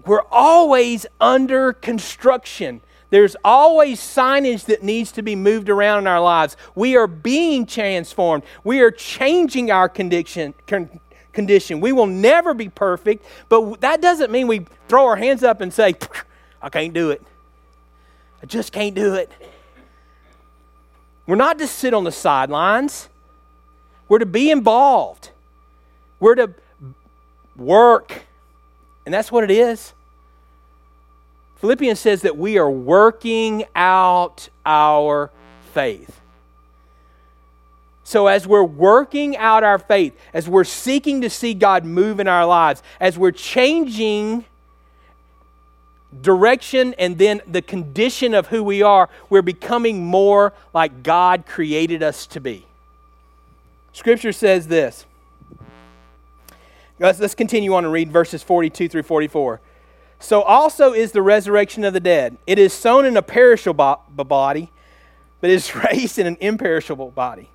We're 0.05 0.23
always 0.31 1.05
under 1.21 1.73
construction. 1.73 2.81
There's 3.09 3.35
always 3.43 3.99
signage 3.99 4.65
that 4.65 4.81
needs 4.81 5.11
to 5.13 5.21
be 5.21 5.35
moved 5.35 5.69
around 5.69 5.99
in 5.99 6.07
our 6.07 6.19
lives. 6.19 6.57
We 6.73 6.95
are 6.95 7.05
being 7.05 7.65
transformed. 7.65 8.43
We 8.63 8.79
are 8.79 8.89
changing 8.89 9.69
our 9.69 9.87
condition. 9.87 10.55
Con- 10.65 10.99
condition. 11.31 11.81
We 11.81 11.91
will 11.91 12.07
never 12.07 12.53
be 12.53 12.69
perfect, 12.69 13.25
but 13.49 13.81
that 13.81 14.01
doesn't 14.01 14.31
mean 14.31 14.47
we 14.47 14.65
throw 14.87 15.05
our 15.07 15.15
hands 15.15 15.43
up 15.43 15.61
and 15.61 15.73
say, 15.73 15.95
I 16.61 16.69
can't 16.69 16.93
do 16.93 17.11
it. 17.11 17.21
I 18.41 18.45
just 18.45 18.71
can't 18.71 18.95
do 18.95 19.15
it. 19.15 19.31
We're 21.25 21.35
not 21.35 21.57
to 21.59 21.67
sit 21.67 21.93
on 21.93 22.03
the 22.03 22.11
sidelines, 22.11 23.09
we're 24.07 24.19
to 24.19 24.25
be 24.25 24.51
involved. 24.51 25.29
We're 26.19 26.35
to 26.35 26.53
work. 27.55 28.23
And 29.05 29.13
that's 29.13 29.31
what 29.31 29.43
it 29.43 29.51
is. 29.51 29.93
Philippians 31.57 31.99
says 31.99 32.21
that 32.23 32.37
we 32.37 32.57
are 32.57 32.69
working 32.69 33.65
out 33.75 34.49
our 34.65 35.31
faith. 35.73 36.19
So, 38.03 38.27
as 38.27 38.45
we're 38.45 38.63
working 38.63 39.37
out 39.37 39.63
our 39.63 39.79
faith, 39.79 40.17
as 40.33 40.49
we're 40.49 40.65
seeking 40.65 41.21
to 41.21 41.29
see 41.29 41.53
God 41.53 41.85
move 41.85 42.19
in 42.19 42.27
our 42.27 42.45
lives, 42.45 42.83
as 42.99 43.17
we're 43.17 43.31
changing 43.31 44.45
direction 46.21 46.93
and 46.97 47.17
then 47.17 47.41
the 47.47 47.61
condition 47.61 48.33
of 48.33 48.47
who 48.47 48.63
we 48.63 48.81
are, 48.81 49.09
we're 49.29 49.41
becoming 49.41 50.05
more 50.05 50.53
like 50.73 51.03
God 51.03 51.45
created 51.45 52.03
us 52.03 52.27
to 52.27 52.39
be. 52.39 52.65
Scripture 53.93 54.31
says 54.31 54.67
this. 54.67 55.05
Let's, 56.99 57.19
let's 57.19 57.35
continue 57.35 57.73
on 57.73 57.83
and 57.83 57.93
read 57.93 58.11
verses 58.11 58.43
42 58.43 58.89
through 58.89 59.03
44. 59.03 59.59
So 60.19 60.41
also 60.41 60.93
is 60.93 61.11
the 61.11 61.21
resurrection 61.21 61.83
of 61.83 61.93
the 61.93 61.99
dead. 61.99 62.37
It 62.47 62.57
is 62.57 62.73
sown 62.73 63.05
in 63.05 63.17
a 63.17 63.21
perishable 63.21 64.01
body, 64.15 64.71
but 65.41 65.49
is 65.49 65.75
raised 65.91 66.17
in 66.17 66.27
an 66.27 66.37
imperishable 66.39 67.11
body. 67.11 67.49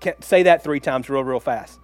Can't 0.00 0.24
say 0.24 0.42
that 0.44 0.64
three 0.64 0.80
times 0.80 1.08
real, 1.08 1.24
real 1.24 1.40
fast. 1.40 1.78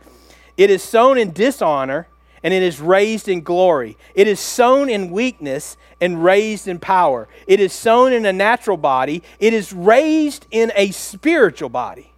It 0.56 0.70
is 0.70 0.82
sown 0.82 1.18
in 1.18 1.32
dishonor 1.32 2.08
and 2.42 2.52
it 2.52 2.62
is 2.62 2.80
raised 2.80 3.28
in 3.28 3.42
glory. 3.42 3.96
It 4.14 4.26
is 4.26 4.40
sown 4.40 4.88
in 4.88 5.10
weakness 5.10 5.76
and 6.00 6.24
raised 6.24 6.66
in 6.66 6.78
power. 6.78 7.28
It 7.46 7.60
is 7.60 7.72
sown 7.72 8.12
in 8.12 8.26
a 8.26 8.32
natural 8.32 8.76
body, 8.76 9.22
it 9.38 9.54
is 9.54 9.72
raised 9.72 10.46
in 10.50 10.72
a 10.74 10.90
spiritual 10.90 11.68
body. 11.68 12.12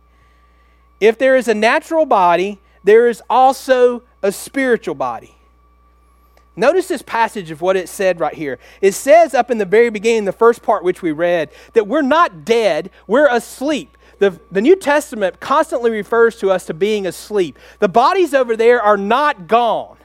If 1.00 1.18
there 1.18 1.36
is 1.36 1.48
a 1.48 1.54
natural 1.54 2.06
body, 2.06 2.58
there 2.82 3.08
is 3.08 3.22
also 3.28 4.02
a 4.22 4.32
spiritual 4.32 4.94
body. 4.94 5.34
Notice 6.56 6.86
this 6.86 7.02
passage 7.02 7.50
of 7.50 7.60
what 7.60 7.76
it 7.76 7.88
said 7.88 8.20
right 8.20 8.34
here. 8.34 8.58
It 8.80 8.92
says 8.92 9.34
up 9.34 9.50
in 9.50 9.58
the 9.58 9.64
very 9.64 9.90
beginning, 9.90 10.24
the 10.24 10.32
first 10.32 10.62
part 10.62 10.84
which 10.84 11.02
we 11.02 11.10
read, 11.10 11.50
that 11.72 11.88
we're 11.88 12.02
not 12.02 12.44
dead, 12.44 12.90
we're 13.06 13.28
asleep. 13.28 13.98
The, 14.20 14.38
the 14.52 14.60
New 14.60 14.76
Testament 14.76 15.40
constantly 15.40 15.90
refers 15.90 16.36
to 16.36 16.50
us 16.50 16.66
to 16.66 16.74
being 16.74 17.06
asleep. 17.06 17.58
The 17.80 17.88
bodies 17.88 18.32
over 18.32 18.56
there 18.56 18.80
are 18.80 18.96
not 18.96 19.48
gone. 19.48 19.96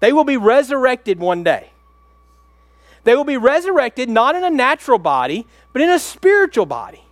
They 0.00 0.12
will 0.12 0.24
be 0.24 0.36
resurrected 0.36 1.18
one 1.18 1.42
day. 1.42 1.70
They 3.04 3.14
will 3.14 3.24
be 3.24 3.36
resurrected 3.36 4.08
not 4.08 4.34
in 4.34 4.44
a 4.44 4.50
natural 4.50 4.98
body, 4.98 5.46
but 5.72 5.80
in 5.80 5.88
a 5.88 5.98
spiritual 5.98 6.66
body. 6.66 7.02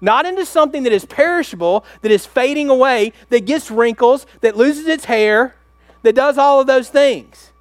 Not 0.00 0.26
into 0.26 0.44
something 0.44 0.82
that 0.82 0.92
is 0.92 1.04
perishable, 1.04 1.84
that 2.02 2.10
is 2.10 2.26
fading 2.26 2.68
away, 2.68 3.12
that 3.30 3.46
gets 3.46 3.70
wrinkles, 3.70 4.26
that 4.40 4.56
loses 4.56 4.86
its 4.86 5.04
hair, 5.04 5.54
that 6.02 6.14
does 6.14 6.38
all 6.38 6.60
of 6.60 6.66
those 6.66 6.88
things. 6.88 7.52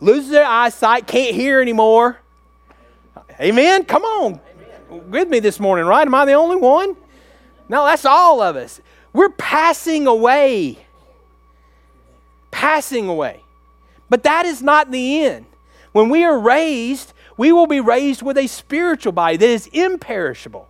Loses 0.00 0.30
their 0.30 0.46
eyesight, 0.46 1.06
can't 1.06 1.34
hear 1.34 1.60
anymore. 1.60 2.18
Amen? 3.40 3.84
Come 3.84 4.02
on. 4.02 4.40
Amen. 4.90 5.10
With 5.10 5.28
me 5.28 5.40
this 5.40 5.60
morning, 5.60 5.86
right? 5.86 6.06
Am 6.06 6.14
I 6.14 6.24
the 6.24 6.32
only 6.32 6.56
one? 6.56 6.96
No, 7.68 7.84
that's 7.86 8.04
all 8.04 8.42
of 8.42 8.56
us. 8.56 8.80
We're 9.12 9.30
passing 9.30 10.06
away 10.06 10.78
passing 12.50 13.08
away. 13.08 13.42
But 14.08 14.24
that 14.24 14.46
is 14.46 14.62
not 14.62 14.90
the 14.90 15.24
end. 15.24 15.46
When 15.92 16.08
we 16.08 16.24
are 16.24 16.38
raised, 16.38 17.12
we 17.36 17.52
will 17.52 17.66
be 17.66 17.80
raised 17.80 18.22
with 18.22 18.36
a 18.36 18.46
spiritual 18.46 19.12
body 19.12 19.36
that 19.36 19.48
is 19.48 19.66
imperishable, 19.68 20.68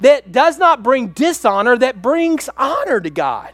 that 0.00 0.32
does 0.32 0.58
not 0.58 0.82
bring 0.82 1.08
dishonor, 1.08 1.76
that 1.76 2.00
brings 2.02 2.48
honor 2.56 3.00
to 3.00 3.10
God. 3.10 3.52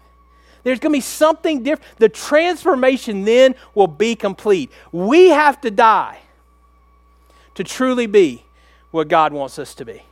There's 0.62 0.78
going 0.78 0.92
to 0.92 0.96
be 0.96 1.02
something 1.02 1.62
different. 1.62 1.98
The 1.98 2.08
transformation 2.08 3.24
then 3.24 3.54
will 3.74 3.86
be 3.86 4.16
complete. 4.16 4.70
We 4.92 5.28
have 5.28 5.60
to 5.60 5.70
die 5.70 6.18
to 7.54 7.64
truly 7.64 8.06
be 8.06 8.44
what 8.90 9.08
God 9.08 9.32
wants 9.32 9.58
us 9.58 9.74
to 9.74 9.84
be. 9.84 10.02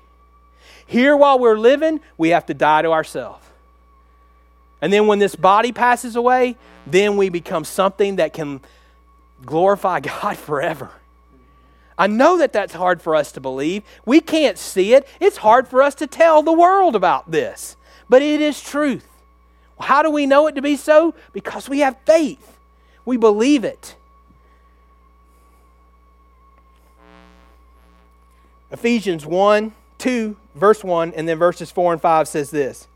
Here, 0.86 1.16
while 1.16 1.38
we're 1.38 1.58
living, 1.58 2.00
we 2.18 2.30
have 2.30 2.46
to 2.46 2.54
die 2.54 2.82
to 2.82 2.90
ourselves. 2.90 3.41
And 4.82 4.92
then 4.92 5.06
when 5.06 5.20
this 5.20 5.36
body 5.36 5.70
passes 5.70 6.16
away, 6.16 6.56
then 6.86 7.16
we 7.16 7.28
become 7.28 7.64
something 7.64 8.16
that 8.16 8.32
can 8.32 8.60
glorify 9.46 10.00
God 10.00 10.36
forever. 10.36 10.90
I 11.96 12.08
know 12.08 12.38
that 12.38 12.52
that's 12.52 12.74
hard 12.74 13.00
for 13.00 13.14
us 13.14 13.30
to 13.32 13.40
believe. 13.40 13.84
We 14.04 14.20
can't 14.20 14.58
see 14.58 14.92
it. 14.92 15.06
It's 15.20 15.36
hard 15.36 15.68
for 15.68 15.82
us 15.82 15.94
to 15.96 16.06
tell 16.06 16.42
the 16.42 16.52
world 16.52 16.96
about 16.96 17.30
this. 17.30 17.76
But 18.08 18.22
it 18.22 18.40
is 18.40 18.60
truth. 18.60 19.06
How 19.78 20.02
do 20.02 20.10
we 20.10 20.26
know 20.26 20.48
it 20.48 20.56
to 20.56 20.62
be 20.62 20.76
so? 20.76 21.14
Because 21.32 21.68
we 21.68 21.80
have 21.80 21.96
faith. 22.04 22.58
We 23.04 23.16
believe 23.16 23.64
it. 23.64 23.94
Ephesians 28.70 29.26
1, 29.26 29.72
2, 29.98 30.36
verse 30.54 30.82
1, 30.82 31.12
and 31.12 31.28
then 31.28 31.38
verses 31.38 31.70
4 31.70 31.92
and 31.92 32.02
5 32.02 32.26
says 32.26 32.50
this 32.50 32.88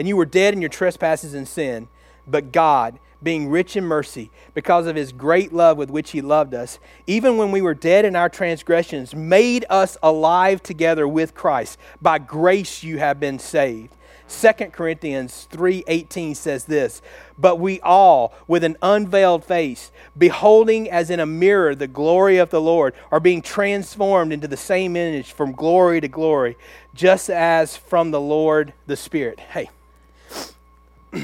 And 0.00 0.08
you 0.08 0.16
were 0.16 0.24
dead 0.24 0.54
in 0.54 0.62
your 0.62 0.70
trespasses 0.70 1.34
and 1.34 1.46
sin, 1.46 1.86
but 2.26 2.52
God, 2.52 2.98
being 3.22 3.50
rich 3.50 3.76
in 3.76 3.84
mercy, 3.84 4.30
because 4.54 4.86
of 4.86 4.96
his 4.96 5.12
great 5.12 5.52
love 5.52 5.76
with 5.76 5.90
which 5.90 6.12
he 6.12 6.22
loved 6.22 6.54
us, 6.54 6.78
even 7.06 7.36
when 7.36 7.52
we 7.52 7.60
were 7.60 7.74
dead 7.74 8.06
in 8.06 8.16
our 8.16 8.30
transgressions, 8.30 9.14
made 9.14 9.66
us 9.68 9.98
alive 10.02 10.62
together 10.62 11.06
with 11.06 11.34
Christ. 11.34 11.78
By 12.00 12.18
grace 12.18 12.82
you 12.82 12.96
have 12.96 13.20
been 13.20 13.38
saved 13.38 13.94
2 14.30 14.72
Corinthians 14.72 15.48
3:18 15.50 16.34
says 16.34 16.64
this, 16.64 17.02
"But 17.36 17.56
we 17.56 17.80
all 17.80 18.32
with 18.46 18.62
an 18.62 18.76
unveiled 18.80 19.44
face, 19.44 19.90
beholding 20.16 20.88
as 20.88 21.10
in 21.10 21.18
a 21.18 21.26
mirror 21.26 21.74
the 21.74 21.88
glory 21.88 22.38
of 22.38 22.50
the 22.50 22.60
Lord, 22.60 22.94
are 23.10 23.20
being 23.20 23.42
transformed 23.42 24.32
into 24.32 24.46
the 24.46 24.56
same 24.56 24.96
image 24.96 25.32
from 25.32 25.52
glory 25.52 26.00
to 26.00 26.08
glory, 26.08 26.56
just 26.94 27.28
as 27.28 27.76
from 27.76 28.12
the 28.12 28.20
Lord 28.20 28.72
the 28.86 28.96
Spirit." 28.96 29.40
Hey. 29.52 29.68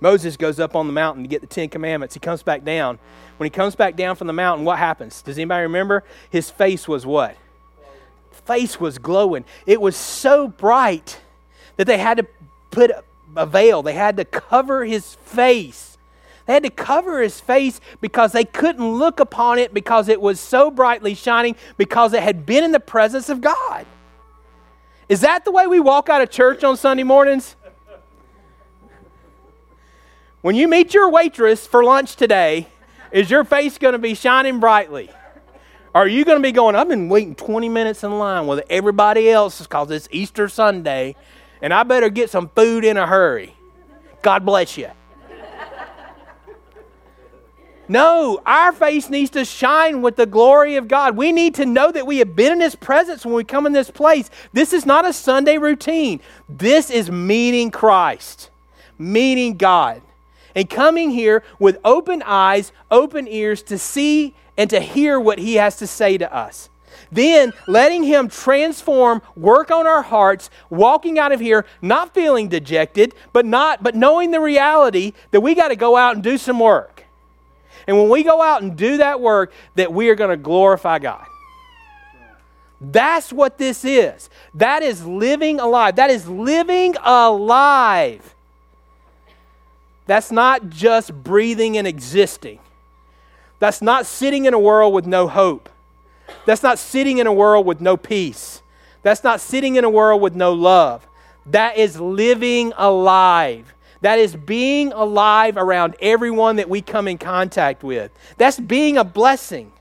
Moses 0.00 0.36
goes 0.36 0.60
up 0.60 0.76
on 0.76 0.86
the 0.86 0.92
mountain 0.92 1.22
to 1.22 1.28
get 1.28 1.40
the 1.40 1.46
10 1.46 1.68
commandments. 1.70 2.14
He 2.14 2.20
comes 2.20 2.42
back 2.42 2.64
down. 2.64 2.98
When 3.36 3.46
he 3.46 3.50
comes 3.50 3.74
back 3.74 3.96
down 3.96 4.16
from 4.16 4.26
the 4.26 4.32
mountain, 4.32 4.64
what 4.64 4.78
happens? 4.78 5.22
Does 5.22 5.38
anybody 5.38 5.62
remember? 5.62 6.04
His 6.30 6.50
face 6.50 6.86
was 6.86 7.06
what? 7.06 7.36
Face 8.30 8.78
was 8.78 8.98
glowing. 8.98 9.44
It 9.66 9.80
was 9.80 9.96
so 9.96 10.48
bright 10.48 11.20
that 11.76 11.86
they 11.86 11.98
had 11.98 12.18
to 12.18 12.26
put 12.70 12.90
a 13.36 13.46
veil, 13.46 13.82
they 13.82 13.94
had 13.94 14.16
to 14.18 14.24
cover 14.24 14.84
his 14.84 15.14
face. 15.14 15.96
They 16.46 16.52
had 16.52 16.62
to 16.64 16.70
cover 16.70 17.22
his 17.22 17.40
face 17.40 17.80
because 18.00 18.32
they 18.32 18.44
couldn't 18.44 18.86
look 18.86 19.18
upon 19.18 19.58
it 19.58 19.72
because 19.72 20.08
it 20.08 20.20
was 20.20 20.38
so 20.38 20.70
brightly 20.70 21.14
shining 21.14 21.56
because 21.78 22.12
it 22.12 22.22
had 22.22 22.44
been 22.44 22.62
in 22.62 22.72
the 22.72 22.80
presence 22.80 23.30
of 23.30 23.40
God. 23.40 23.86
Is 25.08 25.22
that 25.22 25.44
the 25.44 25.50
way 25.50 25.66
we 25.66 25.80
walk 25.80 26.08
out 26.08 26.20
of 26.20 26.30
church 26.30 26.62
on 26.62 26.76
Sunday 26.76 27.02
mornings? 27.02 27.56
When 30.44 30.56
you 30.56 30.68
meet 30.68 30.92
your 30.92 31.08
waitress 31.08 31.66
for 31.66 31.82
lunch 31.82 32.16
today, 32.16 32.68
is 33.10 33.30
your 33.30 33.44
face 33.44 33.78
going 33.78 33.94
to 33.94 33.98
be 33.98 34.14
shining 34.14 34.60
brightly? 34.60 35.10
Are 35.94 36.06
you 36.06 36.22
going 36.22 36.36
to 36.36 36.42
be 36.42 36.52
going, 36.52 36.76
I've 36.76 36.86
been 36.86 37.08
waiting 37.08 37.34
20 37.34 37.70
minutes 37.70 38.04
in 38.04 38.18
line 38.18 38.46
with 38.46 38.62
everybody 38.68 39.30
else 39.30 39.62
because 39.62 39.90
it's 39.90 40.06
Easter 40.10 40.50
Sunday 40.50 41.16
and 41.62 41.72
I 41.72 41.82
better 41.82 42.10
get 42.10 42.28
some 42.28 42.50
food 42.50 42.84
in 42.84 42.98
a 42.98 43.06
hurry. 43.06 43.56
God 44.20 44.44
bless 44.44 44.76
you. 44.76 44.90
No, 47.88 48.42
our 48.44 48.72
face 48.72 49.08
needs 49.08 49.30
to 49.30 49.46
shine 49.46 50.02
with 50.02 50.16
the 50.16 50.26
glory 50.26 50.76
of 50.76 50.88
God. 50.88 51.16
We 51.16 51.32
need 51.32 51.54
to 51.54 51.64
know 51.64 51.90
that 51.90 52.06
we 52.06 52.18
have 52.18 52.36
been 52.36 52.52
in 52.52 52.60
His 52.60 52.74
presence 52.74 53.24
when 53.24 53.32
we 53.34 53.44
come 53.44 53.64
in 53.64 53.72
this 53.72 53.90
place. 53.90 54.28
This 54.52 54.74
is 54.74 54.84
not 54.84 55.06
a 55.06 55.14
Sunday 55.14 55.56
routine. 55.56 56.20
This 56.50 56.90
is 56.90 57.10
meeting 57.10 57.70
Christ, 57.70 58.50
meeting 58.98 59.56
God, 59.56 60.02
and 60.54 60.68
coming 60.68 61.10
here 61.10 61.42
with 61.58 61.78
open 61.84 62.22
eyes, 62.24 62.72
open 62.90 63.26
ears 63.28 63.62
to 63.64 63.78
see 63.78 64.34
and 64.56 64.70
to 64.70 64.80
hear 64.80 65.18
what 65.18 65.38
He 65.38 65.54
has 65.54 65.76
to 65.76 65.86
say 65.86 66.18
to 66.18 66.32
us. 66.34 66.70
Then 67.10 67.52
letting 67.66 68.02
Him 68.04 68.28
transform, 68.28 69.22
work 69.36 69.70
on 69.70 69.86
our 69.86 70.02
hearts, 70.02 70.50
walking 70.70 71.18
out 71.18 71.32
of 71.32 71.40
here 71.40 71.66
not 71.82 72.14
feeling 72.14 72.48
dejected, 72.48 73.14
but 73.32 73.44
not 73.44 73.82
but 73.82 73.94
knowing 73.94 74.30
the 74.30 74.40
reality 74.40 75.12
that 75.30 75.40
we 75.40 75.54
got 75.54 75.68
to 75.68 75.76
go 75.76 75.96
out 75.96 76.14
and 76.14 76.22
do 76.22 76.38
some 76.38 76.60
work. 76.60 77.04
And 77.86 77.98
when 77.98 78.08
we 78.08 78.22
go 78.22 78.40
out 78.40 78.62
and 78.62 78.76
do 78.76 78.98
that 78.98 79.20
work, 79.20 79.52
that 79.74 79.92
we 79.92 80.08
are 80.08 80.14
going 80.14 80.30
to 80.30 80.36
glorify 80.36 80.98
God. 80.98 81.26
That's 82.80 83.32
what 83.32 83.58
this 83.58 83.84
is. 83.84 84.28
That 84.54 84.82
is 84.82 85.04
living 85.06 85.60
alive. 85.60 85.96
That 85.96 86.10
is 86.10 86.28
living 86.28 86.96
alive. 87.02 88.33
That's 90.06 90.30
not 90.30 90.68
just 90.68 91.12
breathing 91.12 91.76
and 91.78 91.86
existing. 91.86 92.58
That's 93.58 93.80
not 93.80 94.06
sitting 94.06 94.44
in 94.44 94.54
a 94.54 94.58
world 94.58 94.92
with 94.92 95.06
no 95.06 95.26
hope. 95.28 95.68
That's 96.46 96.62
not 96.62 96.78
sitting 96.78 97.18
in 97.18 97.26
a 97.26 97.32
world 97.32 97.66
with 97.66 97.80
no 97.80 97.96
peace. 97.96 98.62
That's 99.02 99.24
not 99.24 99.40
sitting 99.40 99.76
in 99.76 99.84
a 99.84 99.90
world 99.90 100.20
with 100.20 100.34
no 100.34 100.52
love. 100.52 101.06
That 101.46 101.76
is 101.76 102.00
living 102.00 102.72
alive. 102.76 103.74
That 104.00 104.18
is 104.18 104.36
being 104.36 104.92
alive 104.92 105.56
around 105.56 105.96
everyone 106.00 106.56
that 106.56 106.68
we 106.68 106.82
come 106.82 107.08
in 107.08 107.16
contact 107.16 107.82
with. 107.82 108.10
That's 108.36 108.58
being 108.58 108.98
a 108.98 109.04
blessing. 109.04 109.72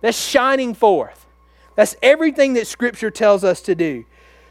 That's 0.00 0.18
shining 0.18 0.74
forth. 0.74 1.26
That's 1.76 1.96
everything 2.02 2.54
that 2.54 2.66
Scripture 2.66 3.10
tells 3.10 3.44
us 3.44 3.60
to 3.62 3.74
do. 3.74 4.04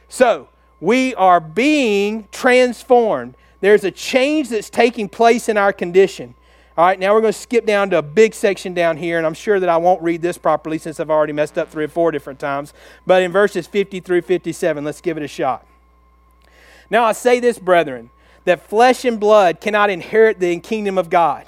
So, 0.08 0.48
we 0.80 1.14
are 1.16 1.40
being 1.40 2.28
transformed. 2.32 3.36
There's 3.62 3.84
a 3.84 3.92
change 3.92 4.50
that's 4.50 4.70
taking 4.70 5.10
place 5.10 5.50
in 5.50 5.58
our 5.58 5.74
condition. 5.74 6.36
All 6.78 6.86
right, 6.86 6.98
now 6.98 7.14
we're 7.14 7.20
going 7.22 7.34
to 7.34 7.40
skip 7.40 7.66
down 7.66 7.90
to 7.90 7.98
a 7.98 8.02
big 8.02 8.34
section 8.34 8.74
down 8.74 8.96
here, 8.96 9.18
and 9.18 9.28
I'm 9.28 9.34
sure 9.34 9.60
that 9.60 9.68
I 9.68 9.76
won't 9.76 10.02
read 10.02 10.22
this 10.22 10.38
properly 10.38 10.78
since 10.78 11.00
I've 11.00 11.10
already 11.10 11.34
messed 11.34 11.58
up 11.58 11.70
three 11.70 11.84
or 11.84 11.90
four 11.90 12.10
different 12.12 12.40
times. 12.40 12.74
But 13.06 13.22
in 13.22 13.34
verses 13.34 13.68
50 13.68 14.00
through 14.00 14.22
57, 14.22 14.84
let's 14.86 15.02
give 15.02 15.18
it 15.18 15.24
a 15.24 15.28
shot. 15.28 15.66
Now 16.90 17.04
I 17.04 17.12
say 17.12 17.42
this, 17.42 17.60
brethren, 17.60 18.12
that 18.46 18.66
flesh 18.68 19.04
and 19.04 19.20
blood 19.20 19.60
cannot 19.60 19.90
inherit 19.90 20.40
the 20.40 20.58
kingdom 20.62 20.98
of 20.98 21.10
God, 21.10 21.48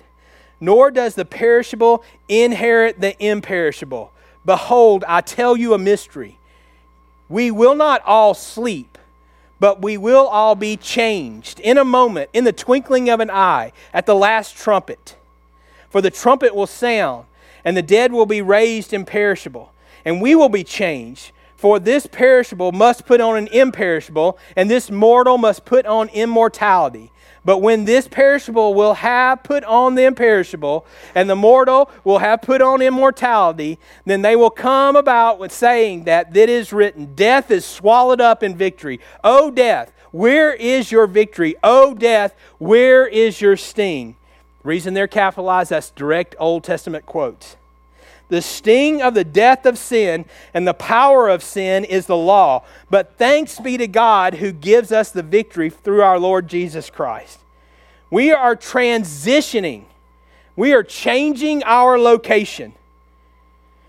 nor 0.60 0.92
does 0.92 1.16
the 1.16 1.24
perishable 1.24 2.04
inherit 2.28 3.00
the 3.00 3.16
imperishable. 3.24 4.12
Behold, 4.46 5.06
I 5.08 5.22
tell 5.22 5.56
you 5.56 5.74
a 5.74 5.78
mystery. 5.78 6.38
We 7.30 7.52
will 7.52 7.76
not 7.76 8.02
all 8.04 8.34
sleep 8.34 8.91
but 9.62 9.80
we 9.80 9.96
will 9.96 10.26
all 10.26 10.56
be 10.56 10.76
changed 10.76 11.60
in 11.60 11.78
a 11.78 11.86
moment, 11.86 12.32
in 12.34 12.46
the 12.46 12.52
twinkling 12.52 13.12
of 13.12 13.20
an 13.20 13.30
eye, 13.30 13.72
at 13.94 14.08
the 14.08 14.16
last 14.16 14.58
trumpet. 14.58 15.16
For 15.92 16.02
the 16.02 16.10
trumpet 16.10 16.56
will 16.56 16.66
sound, 16.66 17.28
and 17.64 17.78
the 17.78 17.84
dead 17.84 18.12
will 18.12 18.26
be 18.26 18.42
raised 18.42 18.92
imperishable, 18.92 19.72
and 20.04 20.20
we 20.20 20.34
will 20.34 20.50
be 20.50 20.64
changed. 20.64 21.32
For 21.62 21.78
this 21.78 22.08
perishable 22.08 22.72
must 22.72 23.06
put 23.06 23.22
on 23.22 23.38
an 23.38 23.48
imperishable, 23.50 24.40
and 24.56 24.68
this 24.68 24.90
mortal 24.90 25.38
must 25.38 25.64
put 25.64 25.86
on 25.86 26.10
immortality. 26.10 27.12
But 27.46 27.60
when 27.60 27.86
this 27.86 28.08
perishable 28.08 28.74
will 28.74 28.96
have 28.96 29.44
put 29.44 29.64
on 29.66 29.94
the 29.94 30.06
imperishable, 30.06 30.88
and 31.14 31.30
the 31.30 31.36
mortal 31.36 31.92
will 32.04 32.18
have 32.18 32.42
put 32.42 32.64
on 32.64 32.82
immortality, 32.82 33.78
then 34.06 34.24
they 34.24 34.36
will 34.36 34.50
come 34.50 34.96
about 34.96 35.38
with 35.38 35.52
saying 35.52 36.06
that 36.06 36.36
it 36.36 36.50
is 36.50 36.74
written, 36.74 37.14
Death 37.14 37.52
is 37.52 37.64
swallowed 37.64 38.22
up 38.22 38.42
in 38.42 38.58
victory. 38.58 39.00
O 39.24 39.52
death, 39.52 39.94
where 40.10 40.52
is 40.56 40.92
your 40.92 41.06
victory? 41.06 41.54
O 41.64 41.94
death, 41.94 42.34
where 42.58 43.06
is 43.06 43.40
your 43.40 43.56
sting? 43.56 44.16
Reason 44.64 44.96
they're 44.96 45.08
capitalized, 45.08 45.70
that's 45.70 45.92
direct 45.92 46.34
Old 46.40 46.64
Testament 46.64 47.06
quotes. 47.06 47.56
The 48.32 48.42
sting 48.42 49.02
of 49.02 49.14
the 49.14 49.26
death 49.26 49.66
of 49.66 49.78
sin 49.78 50.24
and 50.54 50.66
the 50.66 50.74
power 50.74 51.28
of 51.28 51.44
sin 51.44 51.84
is 51.84 52.06
the 52.06 52.16
law. 52.16 52.64
But 52.90 53.18
thanks 53.18 53.60
be 53.60 53.76
to 53.76 53.88
God 53.88 54.36
who 54.36 54.54
gives 54.54 54.94
us 54.94 55.12
the 55.12 55.22
victory 55.22 55.70
through 55.70 56.02
our 56.02 56.18
Lord 56.18 56.48
Jesus 56.48 56.90
Christ. 56.90 57.40
We 58.10 58.32
are 58.32 58.56
transitioning, 58.56 59.84
we 60.56 60.72
are 60.72 60.82
changing 60.82 61.62
our 61.66 62.00
location. 62.00 62.72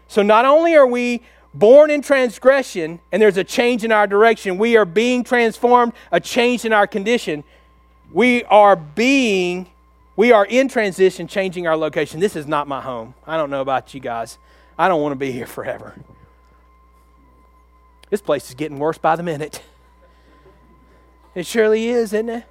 So 0.09 0.23
not 0.23 0.45
only 0.45 0.75
are 0.75 0.89
we 0.89 1.23
born 1.55 1.93
in 1.93 2.03
transgression 2.03 2.99
and 3.13 3.23
there's 3.23 3.37
a 3.37 3.45
change 3.45 3.85
in 3.85 3.93
our 3.93 4.09
direction, 4.09 4.59
we 4.59 4.77
are 4.77 4.85
being 4.85 5.23
transformed, 5.23 5.93
a 6.11 6.19
change 6.19 6.65
in 6.65 6.73
our 6.73 6.89
condition. 6.89 7.45
We 8.11 8.43
are 8.47 8.75
being 8.75 9.69
we 10.17 10.33
are 10.33 10.45
in 10.45 10.69
transition, 10.69 11.27
changing 11.27 11.67
our 11.67 11.77
location. 11.77 12.21
This 12.21 12.37
is 12.37 12.47
not 12.47 12.69
my 12.69 12.81
home. 12.81 13.15
I 13.27 13.37
don't 13.37 13.51
know 13.51 13.61
about 13.61 13.95
you 13.95 14.01
guys. 14.01 14.39
I 14.79 14.89
don't 14.89 15.01
want 15.01 15.13
to 15.13 15.17
be 15.17 15.33
here 15.33 15.47
forever. 15.47 15.95
This 18.11 18.21
place 18.21 18.49
is 18.49 18.55
getting 18.55 18.79
worse 18.79 18.99
by 18.99 19.17
the 19.17 19.23
minute. 19.23 19.63
It 21.35 21.47
surely 21.47 21.89
is, 21.89 22.13
isn't 22.13 22.29
it? 22.29 22.45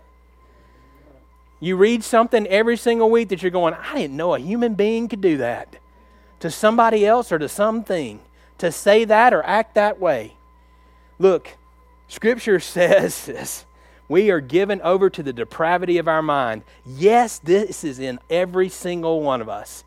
You 1.59 1.77
read 1.77 2.03
something 2.03 2.47
every 2.47 2.77
single 2.77 3.11
week 3.11 3.29
that 3.29 3.43
you're 3.43 3.51
going, 3.51 3.75
I 3.75 3.93
didn't 3.93 4.17
know 4.17 4.33
a 4.33 4.39
human 4.39 4.73
being 4.73 5.07
could 5.07 5.21
do 5.21 5.37
that 5.37 5.75
to 6.39 6.49
somebody 6.49 7.05
else 7.05 7.31
or 7.31 7.37
to 7.37 7.47
something, 7.47 8.19
to 8.57 8.71
say 8.71 9.05
that 9.05 9.33
or 9.33 9.43
act 9.43 9.75
that 9.75 9.99
way. 9.99 10.33
Look, 11.19 11.55
Scripture 12.07 12.59
says 12.59 13.25
this 13.25 13.65
we 14.11 14.29
are 14.29 14.41
given 14.41 14.81
over 14.81 15.09
to 15.09 15.23
the 15.23 15.31
depravity 15.31 15.97
of 15.97 16.07
our 16.07 16.21
mind. 16.21 16.63
Yes, 16.85 17.39
this 17.39 17.85
is 17.85 17.97
in 17.97 18.19
every 18.29 18.67
single 18.67 19.21
one 19.21 19.39
of 19.39 19.47
us. 19.47 19.85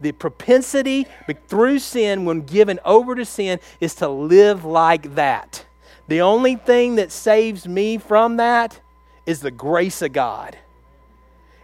The 0.00 0.12
propensity 0.12 1.06
through 1.46 1.80
sin, 1.80 2.24
when 2.24 2.40
given 2.40 2.80
over 2.82 3.14
to 3.14 3.26
sin, 3.26 3.60
is 3.78 3.94
to 3.96 4.08
live 4.08 4.64
like 4.64 5.16
that. 5.16 5.66
The 6.08 6.22
only 6.22 6.56
thing 6.56 6.96
that 6.96 7.12
saves 7.12 7.68
me 7.68 7.98
from 7.98 8.38
that 8.38 8.80
is 9.26 9.40
the 9.40 9.50
grace 9.50 10.00
of 10.00 10.14
God. 10.14 10.56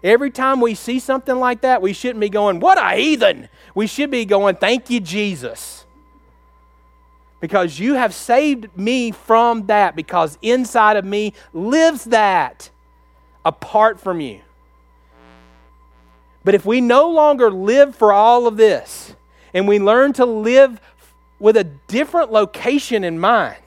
Every 0.05 0.31
time 0.31 0.61
we 0.61 0.75
see 0.75 0.99
something 0.99 1.37
like 1.37 1.63
that, 1.63 1.81
we 1.81 1.95
shouldn't 1.95 2.21
be 2.21 2.29
going, 2.29 2.61
What 2.61 2.77
a 2.77 2.95
heathen! 2.95 3.49
We 3.75 3.87
should 3.87 4.11
be 4.11 4.27
going, 4.27 4.57
Thank 4.57 4.91
you, 4.91 5.01
Jesus 5.01 5.86
because 7.41 7.79
you 7.79 7.95
have 7.95 8.15
saved 8.15 8.77
me 8.77 9.11
from 9.11 9.67
that, 9.67 9.95
because 9.95 10.39
inside 10.43 10.97
of 10.97 11.05
me 11.05 11.33
lives 11.53 12.05
that 12.05 12.71
apart 13.45 14.01
from 14.01 14.21
you. 14.21 14.41
But 16.45 16.55
if 16.55 16.65
we 16.65 16.81
no 16.81 17.11
longer 17.11 17.51
live 17.51 17.95
for 17.95 18.13
all 18.13 18.47
of 18.47 18.57
this, 18.57 19.15
and 19.53 19.67
we 19.67 19.79
learn 19.79 20.13
to 20.15 20.25
live 20.25 20.81
with 21.39 21.57
a 21.57 21.65
different 21.65 22.33
location 22.33 23.05
in 23.05 23.19
mind, 23.19 23.63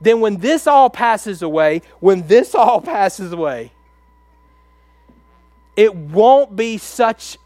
then 0.00 0.20
when 0.20 0.38
this 0.38 0.66
all 0.66 0.90
passes 0.90 1.42
away, 1.42 1.82
when 2.00 2.26
this 2.26 2.54
all 2.54 2.80
passes 2.80 3.32
away, 3.32 3.72
it 5.76 5.94
won't 5.94 6.56
be 6.56 6.78
such 6.78 7.38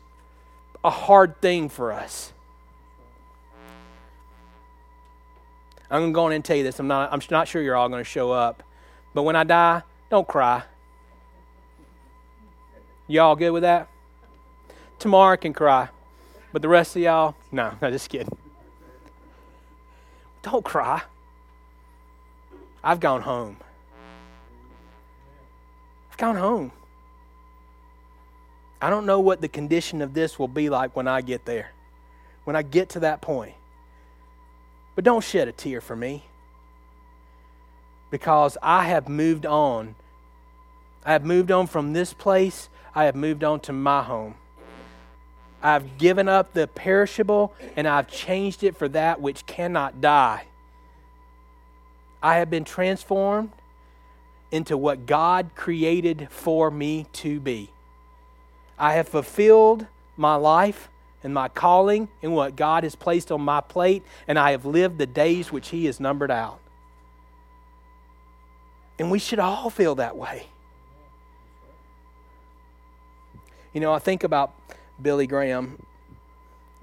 a 0.85 0.91
hard 0.91 1.41
thing 1.41 1.69
for 1.69 1.93
us. 1.93 2.33
I'm 5.93 6.01
going 6.01 6.13
to 6.13 6.15
go 6.15 6.25
on 6.25 6.33
and 6.33 6.43
tell 6.43 6.57
you 6.57 6.65
this. 6.65 6.81
I'm 6.81 6.89
not, 6.89 7.13
I'm 7.13 7.21
not 7.31 7.47
sure 7.47 7.61
you're 7.61 7.77
all 7.77 7.91
going 7.91 8.01
to 8.01 8.09
show 8.09 8.33
up. 8.33 8.63
But 9.13 9.25
when 9.25 9.37
I 9.37 9.45
die, 9.45 9.83
don't 10.09 10.27
cry. 10.27 10.63
Y'all 13.07 13.37
good 13.37 13.51
with 13.51 13.63
that? 13.63 13.89
Tomorrow 14.99 15.35
I 15.35 15.37
can 15.37 15.53
cry. 15.53 15.91
But 16.51 16.63
the 16.63 16.69
rest 16.69 16.97
of 16.97 17.03
y'all, 17.03 17.35
no, 17.51 17.75
no, 17.83 17.91
just 17.93 18.09
kidding. 18.09 18.35
Don't 20.41 20.65
cry. 20.65 21.03
I've 22.83 22.99
gone 22.99 23.21
home. 23.21 23.59
I've 26.11 26.17
gone 26.17 26.37
home. 26.37 26.73
I 28.81 28.89
don't 28.89 29.05
know 29.05 29.21
what 29.21 29.43
the 29.43 29.49
condition 29.49 30.01
of 30.01 30.15
this 30.15 30.39
will 30.39 30.49
be 30.49 30.71
like 30.71 30.97
when 30.97 31.07
I 31.07 31.21
get 31.21 31.45
there, 31.45 31.73
when 32.45 32.57
I 32.57 32.63
get 32.63 32.89
to 32.91 33.01
that 33.01 33.21
point. 33.21 33.55
But 34.95 35.05
don't 35.05 35.25
shed 35.25 35.49
a 35.49 35.53
tear 35.53 35.81
for 35.81 35.97
me 35.97 36.25
because 38.11 38.59
I 38.63 38.85
have 38.85 39.09
moved 39.09 39.47
on. 39.47 39.95
I 41.05 41.13
have 41.13 41.25
moved 41.25 41.51
on 41.51 41.67
from 41.67 41.93
this 41.93 42.13
place, 42.13 42.69
I 42.95 43.05
have 43.05 43.17
moved 43.17 43.43
on 43.43 43.61
to 43.61 43.73
my 43.73 44.03
home. 44.03 44.35
I've 45.63 45.97
given 45.97 46.29
up 46.29 46.53
the 46.53 46.67
perishable 46.67 47.55
and 47.77 47.89
I've 47.89 48.09
changed 48.09 48.65
it 48.65 48.77
for 48.77 48.89
that 48.89 49.21
which 49.21 49.47
cannot 49.47 50.01
die. 50.01 50.45
I 52.23 52.37
have 52.37 52.51
been 52.51 52.65
transformed 52.65 53.51
into 54.51 54.77
what 54.77 55.07
God 55.07 55.51
created 55.55 56.29
for 56.31 56.71
me 56.71 57.07
to 57.15 57.41
be. 57.41 57.71
I 58.79 58.95
have 58.95 59.09
fulfilled 59.09 59.87
my 60.17 60.35
life 60.35 60.89
and 61.23 61.33
my 61.33 61.49
calling 61.49 62.09
and 62.23 62.35
what 62.35 62.57
God 62.57 62.85
has 62.85 62.95
placed 62.95 63.31
on 63.31 63.41
my 63.41 63.61
plate, 63.61 64.03
and 64.27 64.39
I 64.39 64.53
have 64.53 64.65
lived 64.65 64.99
the 64.99 65.07
days 65.07 65.53
which 65.53 65.69
He 65.69 65.87
has 65.87 66.01
numbered 66.01 66.31
out. 66.31 66.61
And 68.99 69.11
we 69.11 69.19
should 69.19 69.39
all 69.39 69.71
feel 69.71 69.95
that 69.97 70.17
way. 70.17 70.47
You 73.73 73.81
know, 73.81 73.93
I 73.93 73.99
think 73.99 74.23
about 74.23 74.53
Billy 75.01 75.27
Graham. 75.27 75.83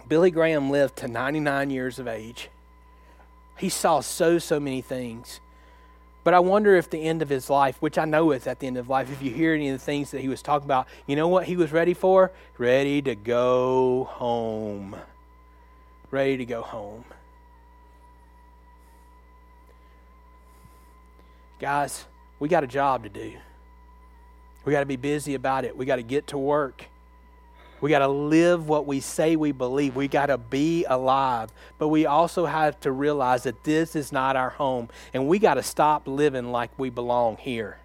Billy 0.08 0.32
Graham 0.32 0.72
lived 0.72 0.98
to 0.98 1.08
99 1.08 1.70
years 1.70 2.00
of 2.00 2.08
age. 2.08 2.50
He 3.58 3.70
saw 3.70 4.00
so, 4.00 4.40
so 4.40 4.60
many 4.60 4.82
things. 4.82 5.40
But 6.30 6.36
I 6.36 6.42
wonder 6.42 6.76
if 6.76 6.92
the 6.92 7.00
end 7.00 7.24
of 7.24 7.30
his 7.30 7.50
life, 7.50 7.78
which 7.80 7.98
I 7.98 8.06
know 8.06 8.30
is 8.34 8.46
at 8.46 8.60
the 8.60 8.68
end 8.68 8.78
of 8.78 8.88
life, 8.88 9.12
if 9.12 9.20
you 9.20 9.32
hear 9.32 9.56
any 9.56 9.70
of 9.70 9.80
the 9.80 9.84
things 9.84 10.12
that 10.12 10.22
he 10.22 10.28
was 10.28 10.44
talking 10.44 10.66
about, 10.66 10.88
you 11.08 11.16
know 11.16 11.28
what 11.28 11.46
he 11.46 11.58
was 11.58 11.72
ready 11.72 11.96
for? 11.96 12.32
Ready 12.60 13.02
to 13.02 13.16
go 13.16 14.04
home. 14.12 14.96
Ready 16.12 16.38
to 16.38 16.46
go 16.46 16.62
home. 16.62 17.04
Guys, 21.60 22.06
we 22.38 22.48
got 22.48 22.64
a 22.64 22.68
job 22.68 23.02
to 23.06 23.10
do. 23.10 23.34
We 24.66 24.72
got 24.72 24.82
to 24.82 24.86
be 24.86 24.98
busy 24.98 25.34
about 25.34 25.66
it. 25.66 25.76
We 25.76 25.88
got 25.88 25.96
to 25.96 26.04
get 26.04 26.28
to 26.28 26.38
work. 26.38 26.86
We 27.82 27.90
got 27.90 28.00
to 28.00 28.08
live 28.08 28.68
what 28.68 28.86
we 28.86 29.00
say 29.00 29.36
we 29.36 29.52
believe. 29.52 29.96
We 29.96 30.08
got 30.08 30.28
to 30.28 30.38
be 30.38 30.86
alive. 30.86 31.50
But 31.78 31.88
we 31.88 32.06
also 32.06 32.46
have 32.46 32.80
to 32.82 32.92
realize 32.92 33.44
that 33.44 33.64
this 33.64 33.96
is 33.96 34.12
not 34.12 34.36
our 34.36 34.50
home. 34.50 34.90
And 35.14 35.28
we 35.28 35.40
got 35.40 35.54
to 35.56 35.64
stop 35.64 36.08
living 36.08 36.52
like 36.52 36.78
we 36.78 36.90
belong 36.90 37.38
here. 37.38 37.80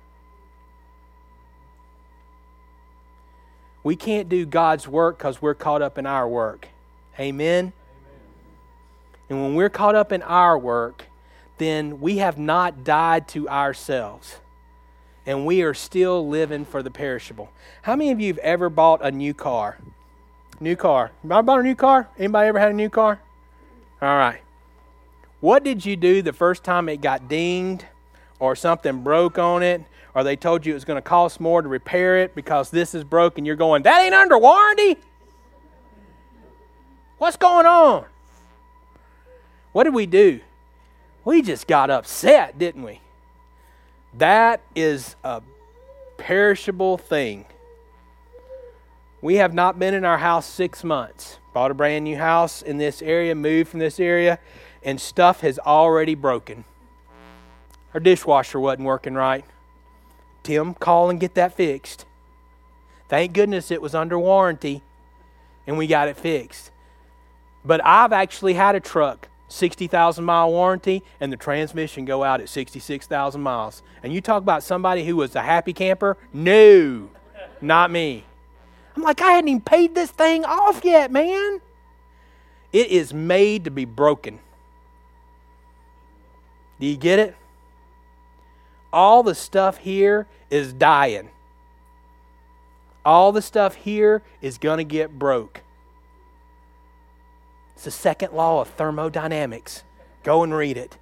We 3.82 3.96
can't 3.96 4.28
do 4.28 4.46
God's 4.46 4.88
work 4.88 5.18
because 5.18 5.42
we're 5.42 5.54
caught 5.54 5.82
up 5.82 5.98
in 5.98 6.06
our 6.06 6.26
work. 6.26 6.68
Amen? 7.20 7.26
Amen? 7.66 7.72
And 9.28 9.42
when 9.42 9.54
we're 9.54 9.68
caught 9.68 9.94
up 9.94 10.10
in 10.10 10.22
our 10.22 10.58
work, 10.58 11.04
then 11.58 12.00
we 12.00 12.18
have 12.18 12.38
not 12.38 12.82
died 12.82 13.28
to 13.28 13.48
ourselves 13.48 14.40
and 15.26 15.46
we 15.46 15.62
are 15.62 15.74
still 15.74 16.28
living 16.28 16.64
for 16.64 16.82
the 16.82 16.90
perishable. 16.90 17.50
How 17.82 17.96
many 17.96 18.10
of 18.10 18.20
you 18.20 18.28
have 18.28 18.38
ever 18.38 18.68
bought 18.68 19.04
a 19.04 19.10
new 19.10 19.34
car? 19.34 19.78
New 20.60 20.76
car. 20.76 21.12
I 21.28 21.40
bought 21.42 21.60
a 21.60 21.62
new 21.62 21.74
car? 21.74 22.08
Anybody 22.18 22.48
ever 22.48 22.58
had 22.58 22.70
a 22.70 22.74
new 22.74 22.90
car? 22.90 23.20
All 24.00 24.16
right. 24.16 24.40
What 25.40 25.64
did 25.64 25.84
you 25.84 25.96
do 25.96 26.22
the 26.22 26.32
first 26.32 26.64
time 26.64 26.88
it 26.88 27.00
got 27.00 27.28
dinged 27.28 27.84
or 28.38 28.56
something 28.56 29.02
broke 29.02 29.38
on 29.38 29.62
it 29.62 29.82
or 30.14 30.22
they 30.22 30.36
told 30.36 30.64
you 30.64 30.72
it 30.72 30.74
was 30.74 30.84
going 30.84 30.96
to 30.96 31.02
cost 31.02 31.40
more 31.40 31.60
to 31.60 31.68
repair 31.68 32.18
it 32.18 32.34
because 32.34 32.70
this 32.70 32.94
is 32.94 33.04
broken? 33.04 33.44
You're 33.44 33.56
going, 33.56 33.82
that 33.82 34.02
ain't 34.02 34.14
under 34.14 34.38
warranty? 34.38 34.96
What's 37.18 37.36
going 37.36 37.66
on? 37.66 38.04
What 39.72 39.84
did 39.84 39.94
we 39.94 40.06
do? 40.06 40.40
We 41.24 41.42
just 41.42 41.66
got 41.66 41.90
upset, 41.90 42.58
didn't 42.58 42.82
we? 42.82 43.00
That 44.18 44.60
is 44.74 45.16
a 45.24 45.42
perishable 46.18 46.98
thing. 46.98 47.46
We 49.20 49.36
have 49.36 49.54
not 49.54 49.78
been 49.78 49.94
in 49.94 50.04
our 50.04 50.18
house 50.18 50.46
six 50.46 50.84
months. 50.84 51.38
Bought 51.52 51.70
a 51.70 51.74
brand 51.74 52.04
new 52.04 52.16
house 52.16 52.62
in 52.62 52.78
this 52.78 53.00
area, 53.00 53.34
moved 53.34 53.70
from 53.70 53.80
this 53.80 53.98
area, 53.98 54.38
and 54.82 55.00
stuff 55.00 55.40
has 55.40 55.58
already 55.58 56.14
broken. 56.14 56.64
Our 57.92 58.00
dishwasher 58.00 58.60
wasn't 58.60 58.86
working 58.86 59.14
right. 59.14 59.44
Tim, 60.42 60.74
call 60.74 61.10
and 61.10 61.18
get 61.18 61.34
that 61.34 61.54
fixed. 61.54 62.04
Thank 63.08 63.32
goodness 63.32 63.70
it 63.70 63.80
was 63.80 63.94
under 63.94 64.18
warranty 64.18 64.82
and 65.66 65.78
we 65.78 65.86
got 65.86 66.08
it 66.08 66.16
fixed. 66.16 66.70
But 67.64 67.84
I've 67.84 68.12
actually 68.12 68.54
had 68.54 68.74
a 68.74 68.80
truck 68.80 69.28
60,000 69.48 70.24
mile 70.24 70.50
warranty 70.50 71.02
and 71.20 71.32
the 71.32 71.36
transmission 71.36 72.04
go 72.04 72.24
out 72.24 72.40
at 72.40 72.48
66,000 72.48 73.40
miles. 73.40 73.82
And 74.02 74.12
you 74.12 74.20
talk 74.20 74.42
about 74.42 74.62
somebody 74.62 75.04
who 75.04 75.16
was 75.16 75.34
a 75.34 75.42
happy 75.42 75.72
camper? 75.72 76.16
No, 76.32 77.10
not 77.60 77.90
me. 77.90 78.24
I'm 78.96 79.02
like, 79.02 79.20
I 79.20 79.32
hadn't 79.32 79.48
even 79.48 79.60
paid 79.60 79.94
this 79.94 80.10
thing 80.10 80.44
off 80.44 80.84
yet, 80.84 81.10
man. 81.10 81.60
It 82.72 82.88
is 82.88 83.12
made 83.12 83.64
to 83.64 83.70
be 83.70 83.84
broken. 83.84 84.38
Do 86.80 86.86
you 86.86 86.96
get 86.96 87.18
it? 87.18 87.36
All 88.92 89.22
the 89.22 89.34
stuff 89.34 89.78
here 89.78 90.26
is 90.50 90.72
dying. 90.72 91.30
All 93.04 93.32
the 93.32 93.42
stuff 93.42 93.74
here 93.74 94.22
is 94.40 94.58
going 94.58 94.78
to 94.78 94.84
get 94.84 95.18
broke. 95.18 95.63
It's 97.74 97.84
the 97.84 97.90
second 97.90 98.32
law 98.32 98.60
of 98.60 98.68
thermodynamics. 98.68 99.84
Go 100.22 100.42
and 100.42 100.54
read 100.54 100.76
it. 100.76 100.96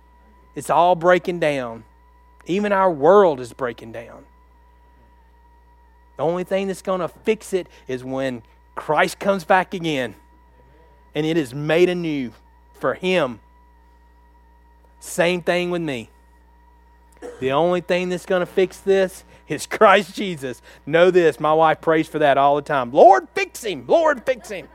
It's 0.54 0.70
all 0.70 0.94
breaking 0.94 1.40
down. 1.40 1.85
Even 2.46 2.72
our 2.72 2.90
world 2.90 3.40
is 3.40 3.52
breaking 3.52 3.92
down. 3.92 4.24
The 6.16 6.24
only 6.24 6.44
thing 6.44 6.66
that's 6.66 6.82
going 6.82 7.00
to 7.00 7.08
fix 7.08 7.52
it 7.52 7.68
is 7.87 8.04
when 8.04 8.42
Christ 8.74 9.18
comes 9.18 9.44
back 9.44 9.74
again 9.74 10.14
and 11.14 11.26
it 11.26 11.37
is 11.37 11.54
made 11.54 11.88
anew 11.88 12.32
for 12.74 12.94
Him. 12.94 13.40
Same 15.00 15.42
thing 15.42 15.70
with 15.70 15.82
me. 15.82 16.11
The 17.40 17.52
only 17.52 17.80
thing 17.80 18.08
that's 18.08 18.26
going 18.26 18.40
to 18.40 18.46
fix 18.46 18.78
this 18.78 19.24
is 19.48 19.66
Christ 19.66 20.14
Jesus. 20.14 20.62
Know 20.87 21.11
this, 21.11 21.38
my 21.38 21.52
wife 21.52 21.80
prays 21.80 22.08
for 22.08 22.18
that 22.18 22.38
all 22.38 22.56
the 22.56 22.62
time. 22.62 22.92
Lord, 22.92 23.28
fix 23.35 23.62
him. 23.62 23.85
Lord, 23.87 24.24
fix 24.24 24.48
him. 24.48 24.68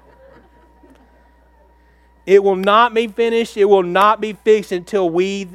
It 2.28 2.44
will 2.44 2.58
not 2.58 2.94
be 2.94 3.08
finished. 3.08 3.56
It 3.56 3.66
will 3.66 3.84
not 3.84 4.20
be 4.20 4.34
fixed 4.34 4.74
until 4.74 5.10
we 5.10 5.48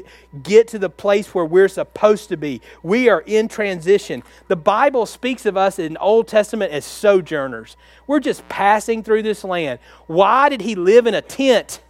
get 0.43 0.69
to 0.69 0.79
the 0.79 0.89
place 0.89 1.35
where 1.35 1.45
we're 1.45 1.69
supposed 1.69 2.31
to 2.31 2.39
be. 2.39 2.63
We 2.83 3.11
are 3.11 3.21
in 3.21 3.47
transition. 3.49 4.23
The 4.49 4.57
Bible 4.57 5.05
speaks 5.05 5.45
of 5.45 5.55
us 5.55 5.79
in 5.79 5.93
the 5.93 6.01
Old 6.01 6.29
Testament 6.29 6.73
as 6.73 6.87
sojourners. 6.87 7.77
We're 8.07 8.21
just 8.21 8.49
passing 8.49 9.03
through 9.03 9.23
this 9.23 9.45
land. 9.45 9.81
Why 10.07 10.49
did 10.49 10.63
he 10.63 10.75
live 10.75 11.07
in 11.07 11.13
a 11.13 11.21
tent? 11.21 11.83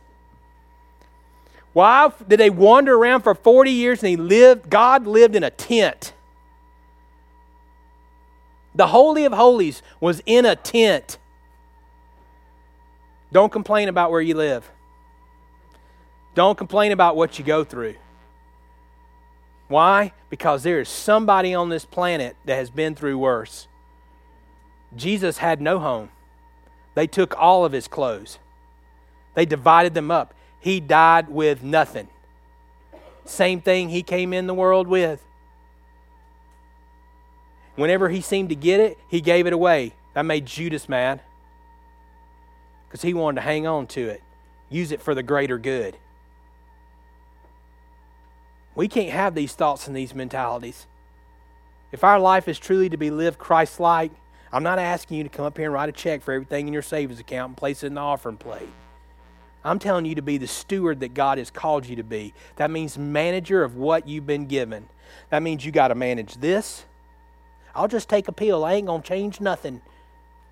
Why 1.73 2.13
did 2.27 2.41
they 2.41 2.51
wander 2.51 2.97
around 2.97 3.23
for 3.23 3.37
40 3.37 3.71
years 3.71 4.03
and 4.03 4.11
he 4.11 4.17
lived 4.17 4.69
God 4.69 5.07
lived 5.07 5.37
in 5.37 5.45
a 5.45 5.51
tent? 5.51 6.13
The 8.75 8.89
holy 8.89 9.25
of 9.27 9.33
holies 9.33 9.81
was 10.01 10.23
in 10.27 10.45
a 10.45 10.57
tent. 10.57 11.19
Don't 13.33 13.51
complain 13.51 13.89
about 13.89 14.11
where 14.11 14.21
you 14.21 14.35
live. 14.35 14.71
Don't 16.35 16.57
complain 16.57 16.93
about 16.93 17.17
what 17.17 17.39
you 17.39 17.45
go 17.45 17.65
through. 17.65 17.95
Why? 19.69 20.13
Because 20.29 20.63
there 20.63 20.81
is 20.81 20.89
somebody 20.89 21.55
on 21.55 21.71
this 21.71 21.87
planet 21.87 22.37
that 22.45 22.57
has 22.57 22.69
been 22.71 22.95
through 22.95 23.17
worse. 23.19 23.69
Jesus 24.95 25.39
had 25.39 25.63
no 25.63 25.79
home. 25.79 26.11
They 26.95 27.07
took 27.07 27.35
all 27.39 27.65
of 27.65 27.73
his 27.73 27.89
clothes, 27.89 28.39
they 29.35 29.47
divided 29.47 29.95
them 29.95 30.11
up. 30.11 30.35
He 30.61 30.79
died 30.79 31.29
with 31.29 31.65
nothing. 31.65 32.07
Same 33.25 33.61
thing 33.61 33.89
he 33.89 34.05
came 34.05 34.33
in 34.33 34.47
the 34.47 34.55
world 34.55 34.87
with. 34.87 35.25
Whenever 37.75 38.11
he 38.11 38.21
seemed 38.21 38.51
to 38.51 38.55
get 38.55 38.79
it, 38.79 38.97
he 39.09 39.21
gave 39.21 39.49
it 39.49 39.53
away. 39.53 39.95
That 40.15 40.23
made 40.23 40.47
Judas 40.47 40.89
mad 40.89 41.21
because 42.93 43.01
he 43.01 43.15
wanted 43.15 43.37
to 43.37 43.41
hang 43.41 43.67
on 43.67 43.87
to 43.87 44.07
it, 44.07 44.23
use 44.69 44.93
it 44.93 45.01
for 45.01 45.15
the 45.15 45.23
greater 45.23 45.57
good. 45.57 45.97
We 48.75 48.87
can't 48.87 49.09
have 49.09 49.35
these 49.35 49.55
thoughts 49.55 49.87
and 49.87 49.97
these 49.97 50.15
mentalities. 50.15 50.87
If 51.91 52.05
our 52.05 52.21
life 52.21 52.49
is 52.49 52.59
truly 52.59 52.91
to 52.91 52.99
be 52.99 53.11
lived 53.11 53.39
Christ 53.39 53.81
like, 53.81 54.13
I'm 54.53 54.63
not 54.63 54.79
asking 54.79 55.17
you 55.17 55.23
to 55.23 55.31
come 55.31 55.47
up 55.47 55.57
here 55.57 55.69
and 55.69 55.73
write 55.73 55.89
a 55.89 55.93
check 55.93 56.21
for 56.21 56.35
everything 56.35 56.67
in 56.67 56.75
your 56.75 56.83
savings 56.83 57.19
account 57.19 57.49
and 57.49 57.57
place 57.57 57.83
it 57.83 57.87
in 57.87 57.95
the 57.95 58.03
offering 58.03 58.37
plate. 58.37 58.69
I'm 59.65 59.79
telling 59.79 60.05
you 60.05 60.15
to 60.17 60.23
be 60.23 60.37
the 60.37 60.47
steward 60.47 61.01
that 61.01 61.15
God 61.15 61.39
has 61.39 61.51
called 61.51 61.87
you 61.87 61.97
to 61.97 62.05
be. 62.05 62.35
That 62.57 62.71
means 62.71 62.99
manager 62.99 63.65
of 63.65 63.75
what 63.75 64.07
you've 64.07 64.27
been 64.27 64.45
given. 64.45 64.87
That 65.31 65.43
means 65.43 65.65
you 65.65 65.73
got 65.73 65.89
to 65.89 65.95
manage 65.95 66.35
this. 66.35 66.85
I'll 67.75 67.89
just 67.89 68.11
take 68.11 68.29
a 68.29 68.33
pill. 68.33 68.67
I 68.67 68.75
ain't 68.75 68.87
going 68.87 69.01
to 69.01 69.09
change 69.09 69.41
nothing. 69.41 69.81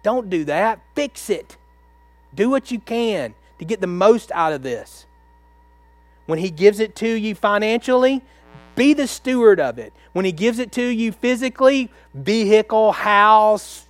Don't 0.02 0.30
do 0.30 0.46
that. 0.46 0.80
Fix 0.94 1.28
it. 1.28 1.58
Do 2.34 2.50
what 2.50 2.70
you 2.70 2.78
can 2.78 3.34
to 3.58 3.64
get 3.64 3.80
the 3.80 3.86
most 3.86 4.30
out 4.32 4.52
of 4.52 4.62
this. 4.62 5.06
When 6.26 6.38
He 6.38 6.50
gives 6.50 6.80
it 6.80 6.94
to 6.96 7.08
you 7.08 7.34
financially, 7.34 8.22
be 8.76 8.94
the 8.94 9.06
steward 9.06 9.60
of 9.60 9.78
it. 9.78 9.92
When 10.12 10.24
He 10.24 10.32
gives 10.32 10.58
it 10.58 10.72
to 10.72 10.82
you 10.82 11.12
physically, 11.12 11.90
vehicle, 12.14 12.92
house, 12.92 13.86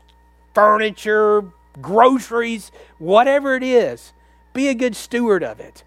furniture, 0.55 1.45
groceries, 1.81 2.73
whatever 2.99 3.55
it 3.55 3.63
is, 3.63 4.13
be 4.53 4.69
a 4.69 4.75
good 4.75 4.97
steward 4.97 5.43
of 5.43 5.61
it. 5.61 5.85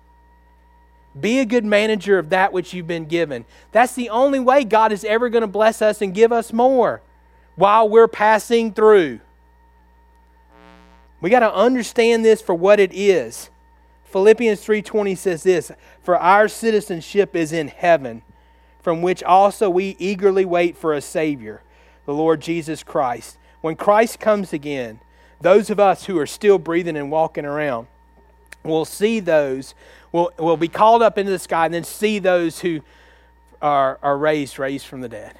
Be 1.19 1.39
a 1.39 1.45
good 1.45 1.65
manager 1.65 2.17
of 2.17 2.29
that 2.29 2.53
which 2.53 2.73
you've 2.73 2.87
been 2.87 3.05
given. 3.05 3.45
That's 3.71 3.93
the 3.93 4.09
only 4.09 4.39
way 4.39 4.63
God 4.63 4.91
is 4.91 5.03
ever 5.03 5.29
going 5.29 5.41
to 5.41 5.47
bless 5.47 5.81
us 5.81 6.01
and 6.01 6.13
give 6.13 6.31
us 6.31 6.51
more 6.51 7.01
while 7.55 7.87
we're 7.87 8.07
passing 8.07 8.73
through. 8.73 9.19
We 11.23 11.29
got 11.29 11.39
to 11.39 11.55
understand 11.55 12.25
this 12.25 12.41
for 12.41 12.53
what 12.53 12.81
it 12.81 12.91
is. 12.93 13.49
Philippians 14.03 14.59
3:20 14.59 15.15
says 15.15 15.43
this, 15.43 15.71
"For 16.03 16.17
our 16.17 16.49
citizenship 16.49 17.33
is 17.33 17.53
in 17.53 17.69
heaven, 17.69 18.23
from 18.81 19.01
which 19.01 19.23
also 19.23 19.69
we 19.69 19.95
eagerly 19.99 20.43
wait 20.43 20.75
for 20.75 20.93
a 20.93 20.99
savior, 20.99 21.61
the 22.05 22.13
Lord 22.13 22.41
Jesus 22.41 22.83
Christ. 22.83 23.37
When 23.61 23.77
Christ 23.77 24.19
comes 24.19 24.51
again, 24.51 24.99
those 25.39 25.69
of 25.69 25.79
us 25.79 26.07
who 26.07 26.19
are 26.19 26.27
still 26.27 26.59
breathing 26.59 26.97
and 26.97 27.09
walking 27.09 27.45
around 27.45 27.87
will 28.61 28.83
see 28.83 29.21
those, 29.21 29.73
will, 30.11 30.29
will 30.37 30.57
be 30.57 30.67
called 30.67 31.01
up 31.01 31.17
into 31.17 31.31
the 31.31 31.39
sky 31.39 31.63
and 31.63 31.73
then 31.73 31.85
see 31.85 32.19
those 32.19 32.59
who 32.59 32.81
are, 33.61 33.97
are 34.03 34.17
raised, 34.17 34.59
raised 34.59 34.87
from 34.87 34.99
the 34.99 35.07
dead. 35.07 35.35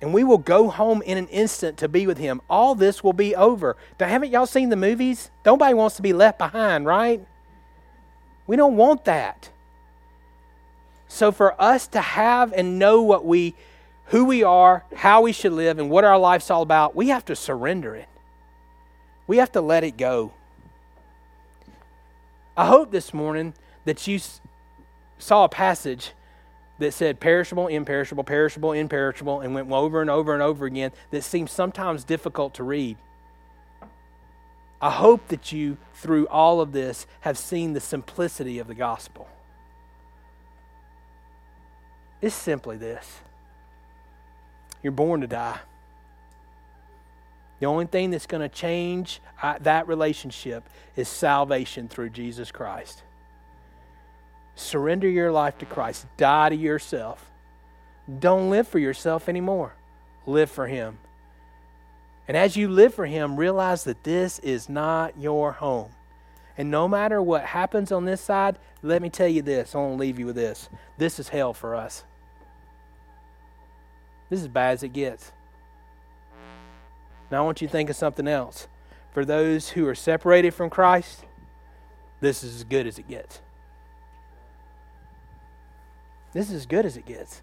And 0.00 0.14
we 0.14 0.22
will 0.22 0.38
go 0.38 0.68
home 0.68 1.02
in 1.02 1.18
an 1.18 1.26
instant 1.28 1.76
to 1.78 1.88
be 1.88 2.06
with 2.06 2.18
him. 2.18 2.40
All 2.48 2.74
this 2.74 3.02
will 3.02 3.12
be 3.12 3.34
over. 3.34 3.76
Haven't 3.98 4.30
y'all 4.30 4.46
seen 4.46 4.68
the 4.68 4.76
movies? 4.76 5.30
Nobody 5.44 5.74
wants 5.74 5.96
to 5.96 6.02
be 6.02 6.12
left 6.12 6.38
behind, 6.38 6.86
right? 6.86 7.26
We 8.46 8.56
don't 8.56 8.76
want 8.76 9.04
that. 9.06 9.50
So 11.08 11.32
for 11.32 11.60
us 11.60 11.88
to 11.88 12.00
have 12.00 12.52
and 12.52 12.78
know 12.78 13.02
what 13.02 13.24
we 13.24 13.54
who 14.06 14.24
we 14.24 14.42
are, 14.42 14.84
how 14.94 15.20
we 15.20 15.32
should 15.32 15.52
live, 15.52 15.78
and 15.78 15.90
what 15.90 16.02
our 16.02 16.18
life's 16.18 16.50
all 16.50 16.62
about, 16.62 16.96
we 16.96 17.08
have 17.08 17.26
to 17.26 17.36
surrender 17.36 17.94
it. 17.94 18.08
We 19.26 19.36
have 19.36 19.52
to 19.52 19.60
let 19.60 19.84
it 19.84 19.98
go. 19.98 20.32
I 22.56 22.66
hope 22.66 22.90
this 22.90 23.12
morning 23.12 23.52
that 23.84 24.06
you 24.06 24.18
saw 25.18 25.44
a 25.44 25.48
passage 25.48 26.12
that 26.78 26.92
said 26.92 27.20
perishable, 27.20 27.66
imperishable, 27.66 28.24
perishable, 28.24 28.72
imperishable, 28.72 29.40
and 29.40 29.54
went 29.54 29.70
over 29.70 30.00
and 30.00 30.10
over 30.10 30.32
and 30.32 30.42
over 30.42 30.66
again 30.66 30.92
that 31.10 31.24
seems 31.24 31.50
sometimes 31.50 32.04
difficult 32.04 32.54
to 32.54 32.62
read. 32.62 32.96
I 34.80 34.90
hope 34.90 35.28
that 35.28 35.50
you, 35.50 35.76
through 35.94 36.28
all 36.28 36.60
of 36.60 36.72
this, 36.72 37.06
have 37.22 37.36
seen 37.36 37.72
the 37.72 37.80
simplicity 37.80 38.58
of 38.60 38.68
the 38.68 38.74
gospel. 38.74 39.28
It's 42.20 42.34
simply 42.34 42.76
this 42.76 43.20
you're 44.82 44.92
born 44.92 45.20
to 45.22 45.26
die. 45.26 45.58
The 47.60 47.66
only 47.66 47.86
thing 47.86 48.10
that's 48.10 48.26
going 48.26 48.42
to 48.42 48.48
change 48.48 49.20
uh, 49.42 49.56
that 49.60 49.88
relationship 49.88 50.68
is 50.94 51.08
salvation 51.08 51.88
through 51.88 52.10
Jesus 52.10 52.52
Christ. 52.52 53.02
Surrender 54.58 55.08
your 55.08 55.30
life 55.30 55.56
to 55.58 55.66
Christ. 55.66 56.06
Die 56.16 56.48
to 56.48 56.56
yourself. 56.56 57.30
Don't 58.18 58.50
live 58.50 58.66
for 58.66 58.80
yourself 58.80 59.28
anymore. 59.28 59.74
Live 60.26 60.50
for 60.50 60.66
Him. 60.66 60.98
And 62.26 62.36
as 62.36 62.56
you 62.56 62.68
live 62.68 62.92
for 62.92 63.06
Him, 63.06 63.36
realize 63.36 63.84
that 63.84 64.02
this 64.02 64.40
is 64.40 64.68
not 64.68 65.16
your 65.16 65.52
home. 65.52 65.90
And 66.56 66.72
no 66.72 66.88
matter 66.88 67.22
what 67.22 67.44
happens 67.44 67.92
on 67.92 68.04
this 68.04 68.20
side, 68.20 68.58
let 68.82 69.00
me 69.00 69.10
tell 69.10 69.28
you 69.28 69.42
this. 69.42 69.76
I 69.76 69.78
want 69.78 69.92
to 69.92 70.00
leave 70.00 70.18
you 70.18 70.26
with 70.26 70.34
this. 70.34 70.68
This 70.98 71.20
is 71.20 71.28
hell 71.28 71.54
for 71.54 71.76
us. 71.76 72.02
This 74.28 74.40
is 74.40 74.46
as 74.46 74.52
bad 74.52 74.72
as 74.72 74.82
it 74.82 74.92
gets. 74.92 75.30
Now 77.30 77.38
I 77.38 77.46
want 77.46 77.62
you 77.62 77.68
to 77.68 77.72
think 77.72 77.90
of 77.90 77.96
something 77.96 78.26
else. 78.26 78.66
For 79.12 79.24
those 79.24 79.70
who 79.70 79.86
are 79.86 79.94
separated 79.94 80.52
from 80.52 80.68
Christ, 80.68 81.24
this 82.20 82.42
is 82.42 82.56
as 82.56 82.64
good 82.64 82.88
as 82.88 82.98
it 82.98 83.06
gets. 83.06 83.40
This 86.32 86.48
is 86.48 86.54
as 86.54 86.66
good 86.66 86.86
as 86.86 86.96
it 86.96 87.06
gets. 87.06 87.42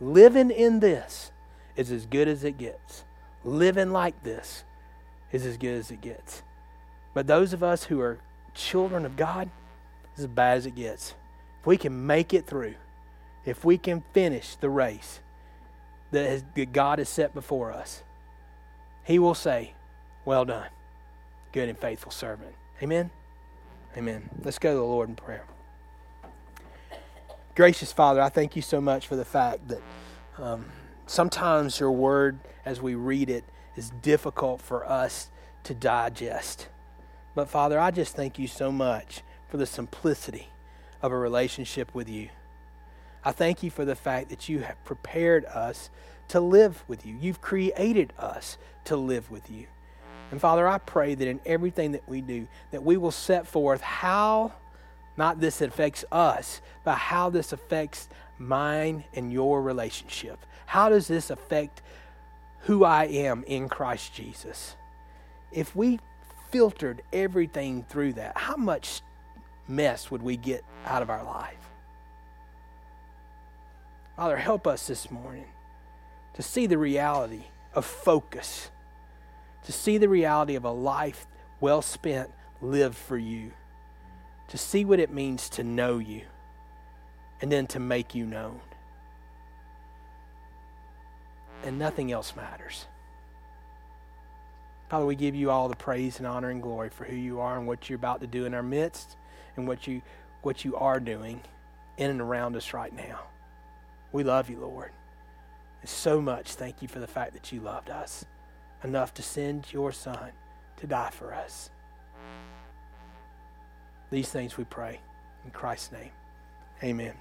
Living 0.00 0.50
in 0.50 0.80
this 0.80 1.32
is 1.76 1.90
as 1.90 2.06
good 2.06 2.28
as 2.28 2.44
it 2.44 2.58
gets. 2.58 3.04
Living 3.44 3.90
like 3.90 4.22
this 4.22 4.64
is 5.32 5.44
as 5.44 5.56
good 5.56 5.74
as 5.74 5.90
it 5.90 6.00
gets. 6.00 6.42
But 7.14 7.26
those 7.26 7.52
of 7.52 7.62
us 7.62 7.84
who 7.84 8.00
are 8.00 8.18
children 8.54 9.04
of 9.04 9.16
God, 9.16 9.50
is 10.16 10.24
as 10.24 10.26
bad 10.26 10.58
as 10.58 10.66
it 10.66 10.74
gets. 10.74 11.14
If 11.60 11.66
we 11.66 11.76
can 11.76 12.06
make 12.06 12.34
it 12.34 12.46
through, 12.46 12.74
if 13.44 13.64
we 13.64 13.78
can 13.78 14.02
finish 14.12 14.56
the 14.56 14.68
race 14.68 15.20
that, 16.10 16.28
has, 16.28 16.44
that 16.54 16.72
God 16.72 16.98
has 16.98 17.08
set 17.08 17.34
before 17.34 17.72
us, 17.72 18.02
he 19.04 19.18
will 19.18 19.34
say, 19.34 19.74
Well 20.24 20.44
done, 20.44 20.68
good 21.52 21.68
and 21.68 21.78
faithful 21.78 22.12
servant. 22.12 22.54
Amen? 22.82 23.10
Amen. 23.96 24.28
Let's 24.44 24.58
go 24.58 24.72
to 24.72 24.76
the 24.76 24.82
Lord 24.82 25.08
in 25.08 25.16
prayer. 25.16 25.44
Gracious 27.58 27.90
Father, 27.90 28.22
I 28.22 28.28
thank 28.28 28.54
you 28.54 28.62
so 28.62 28.80
much 28.80 29.08
for 29.08 29.16
the 29.16 29.24
fact 29.24 29.66
that 29.66 29.82
um, 30.38 30.64
sometimes 31.06 31.80
your 31.80 31.90
word, 31.90 32.38
as 32.64 32.80
we 32.80 32.94
read 32.94 33.28
it, 33.28 33.42
is 33.74 33.90
difficult 34.00 34.60
for 34.60 34.88
us 34.88 35.28
to 35.64 35.74
digest. 35.74 36.68
But 37.34 37.48
Father, 37.48 37.80
I 37.80 37.90
just 37.90 38.14
thank 38.14 38.38
you 38.38 38.46
so 38.46 38.70
much 38.70 39.22
for 39.48 39.56
the 39.56 39.66
simplicity 39.66 40.50
of 41.02 41.10
a 41.10 41.18
relationship 41.18 41.92
with 41.96 42.08
you. 42.08 42.28
I 43.24 43.32
thank 43.32 43.64
you 43.64 43.72
for 43.72 43.84
the 43.84 43.96
fact 43.96 44.28
that 44.30 44.48
you 44.48 44.60
have 44.60 44.84
prepared 44.84 45.44
us 45.46 45.90
to 46.28 46.38
live 46.38 46.84
with 46.86 47.04
you. 47.04 47.16
You've 47.20 47.40
created 47.40 48.12
us 48.20 48.56
to 48.84 48.96
live 48.96 49.32
with 49.32 49.50
you. 49.50 49.66
And 50.30 50.40
Father, 50.40 50.68
I 50.68 50.78
pray 50.78 51.16
that 51.16 51.26
in 51.26 51.40
everything 51.44 51.90
that 51.90 52.08
we 52.08 52.20
do, 52.20 52.46
that 52.70 52.84
we 52.84 52.96
will 52.96 53.10
set 53.10 53.48
forth 53.48 53.80
how 53.80 54.52
not 55.18 55.40
this 55.40 55.60
affects 55.60 56.04
us, 56.12 56.60
but 56.84 56.94
how 56.94 57.28
this 57.28 57.52
affects 57.52 58.08
mine 58.38 59.02
and 59.12 59.32
your 59.32 59.60
relationship. 59.60 60.38
How 60.66 60.88
does 60.88 61.08
this 61.08 61.28
affect 61.28 61.82
who 62.60 62.84
I 62.84 63.06
am 63.06 63.42
in 63.48 63.68
Christ 63.68 64.14
Jesus? 64.14 64.76
If 65.50 65.74
we 65.74 65.98
filtered 66.50 67.02
everything 67.12 67.84
through 67.88 68.12
that, 68.14 68.38
how 68.38 68.56
much 68.56 69.02
mess 69.66 70.08
would 70.08 70.22
we 70.22 70.36
get 70.36 70.64
out 70.86 71.02
of 71.02 71.10
our 71.10 71.24
life? 71.24 71.68
Father, 74.16 74.36
help 74.36 74.68
us 74.68 74.86
this 74.86 75.10
morning 75.10 75.46
to 76.34 76.42
see 76.42 76.66
the 76.66 76.78
reality 76.78 77.42
of 77.74 77.84
focus, 77.84 78.70
to 79.64 79.72
see 79.72 79.98
the 79.98 80.08
reality 80.08 80.54
of 80.54 80.64
a 80.64 80.70
life 80.70 81.26
well 81.60 81.82
spent 81.82 82.30
lived 82.60 82.96
for 82.96 83.18
you, 83.18 83.52
to 84.48 84.58
see 84.58 84.84
what 84.84 85.00
it 85.00 85.12
means 85.12 85.48
to 85.50 85.64
know 85.64 85.98
you, 85.98 86.22
and 87.40 87.52
then 87.52 87.66
to 87.68 87.78
make 87.78 88.14
you 88.14 88.26
known. 88.26 88.60
And 91.64 91.78
nothing 91.78 92.12
else 92.12 92.34
matters. 92.36 92.86
Father, 94.88 95.04
we 95.04 95.16
give 95.16 95.34
you 95.34 95.50
all 95.50 95.68
the 95.68 95.76
praise 95.76 96.18
and 96.18 96.26
honor 96.26 96.48
and 96.50 96.62
glory 96.62 96.88
for 96.88 97.04
who 97.04 97.16
you 97.16 97.40
are 97.40 97.58
and 97.58 97.66
what 97.66 97.88
you're 97.88 97.98
about 97.98 98.20
to 98.22 98.26
do 98.26 98.46
in 98.46 98.54
our 98.54 98.62
midst 98.62 99.16
and 99.56 99.68
what 99.68 99.86
you, 99.86 100.00
what 100.42 100.64
you 100.64 100.76
are 100.76 100.98
doing 101.00 101.42
in 101.98 102.10
and 102.10 102.20
around 102.20 102.56
us 102.56 102.72
right 102.72 102.94
now. 102.94 103.20
We 104.12 104.24
love 104.24 104.48
you, 104.48 104.60
Lord 104.60 104.92
And 105.82 105.90
so 105.90 106.22
much 106.22 106.54
thank 106.54 106.80
you 106.80 106.88
for 106.88 107.00
the 107.00 107.06
fact 107.06 107.34
that 107.34 107.52
you 107.52 107.60
loved 107.60 107.90
us 107.90 108.24
enough 108.82 109.12
to 109.14 109.22
send 109.22 109.70
your 109.72 109.92
Son 109.92 110.30
to 110.78 110.86
die 110.86 111.10
for 111.10 111.34
us. 111.34 111.70
These 114.10 114.30
things 114.30 114.56
we 114.56 114.64
pray 114.64 115.00
in 115.44 115.50
Christ's 115.50 115.92
name. 115.92 116.10
Amen. 116.82 117.14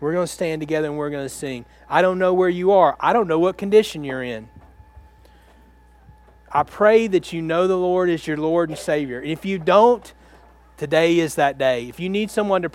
We're 0.00 0.12
going 0.12 0.26
to 0.26 0.32
stand 0.32 0.60
together 0.60 0.88
and 0.88 0.98
we're 0.98 1.10
going 1.10 1.24
to 1.24 1.34
sing. 1.34 1.64
I 1.88 2.02
don't 2.02 2.18
know 2.18 2.34
where 2.34 2.48
you 2.48 2.72
are, 2.72 2.96
I 3.00 3.12
don't 3.12 3.28
know 3.28 3.38
what 3.38 3.56
condition 3.56 4.04
you're 4.04 4.22
in. 4.22 4.48
I 6.54 6.64
pray 6.64 7.06
that 7.06 7.32
you 7.32 7.40
know 7.40 7.66
the 7.66 7.78
Lord 7.78 8.10
is 8.10 8.26
your 8.26 8.36
Lord 8.36 8.68
and 8.68 8.78
Savior. 8.78 9.22
If 9.22 9.46
you 9.46 9.58
don't, 9.58 10.12
today 10.76 11.18
is 11.18 11.36
that 11.36 11.56
day. 11.56 11.88
If 11.88 11.98
you 11.98 12.10
need 12.10 12.30
someone 12.30 12.60
to 12.62 12.68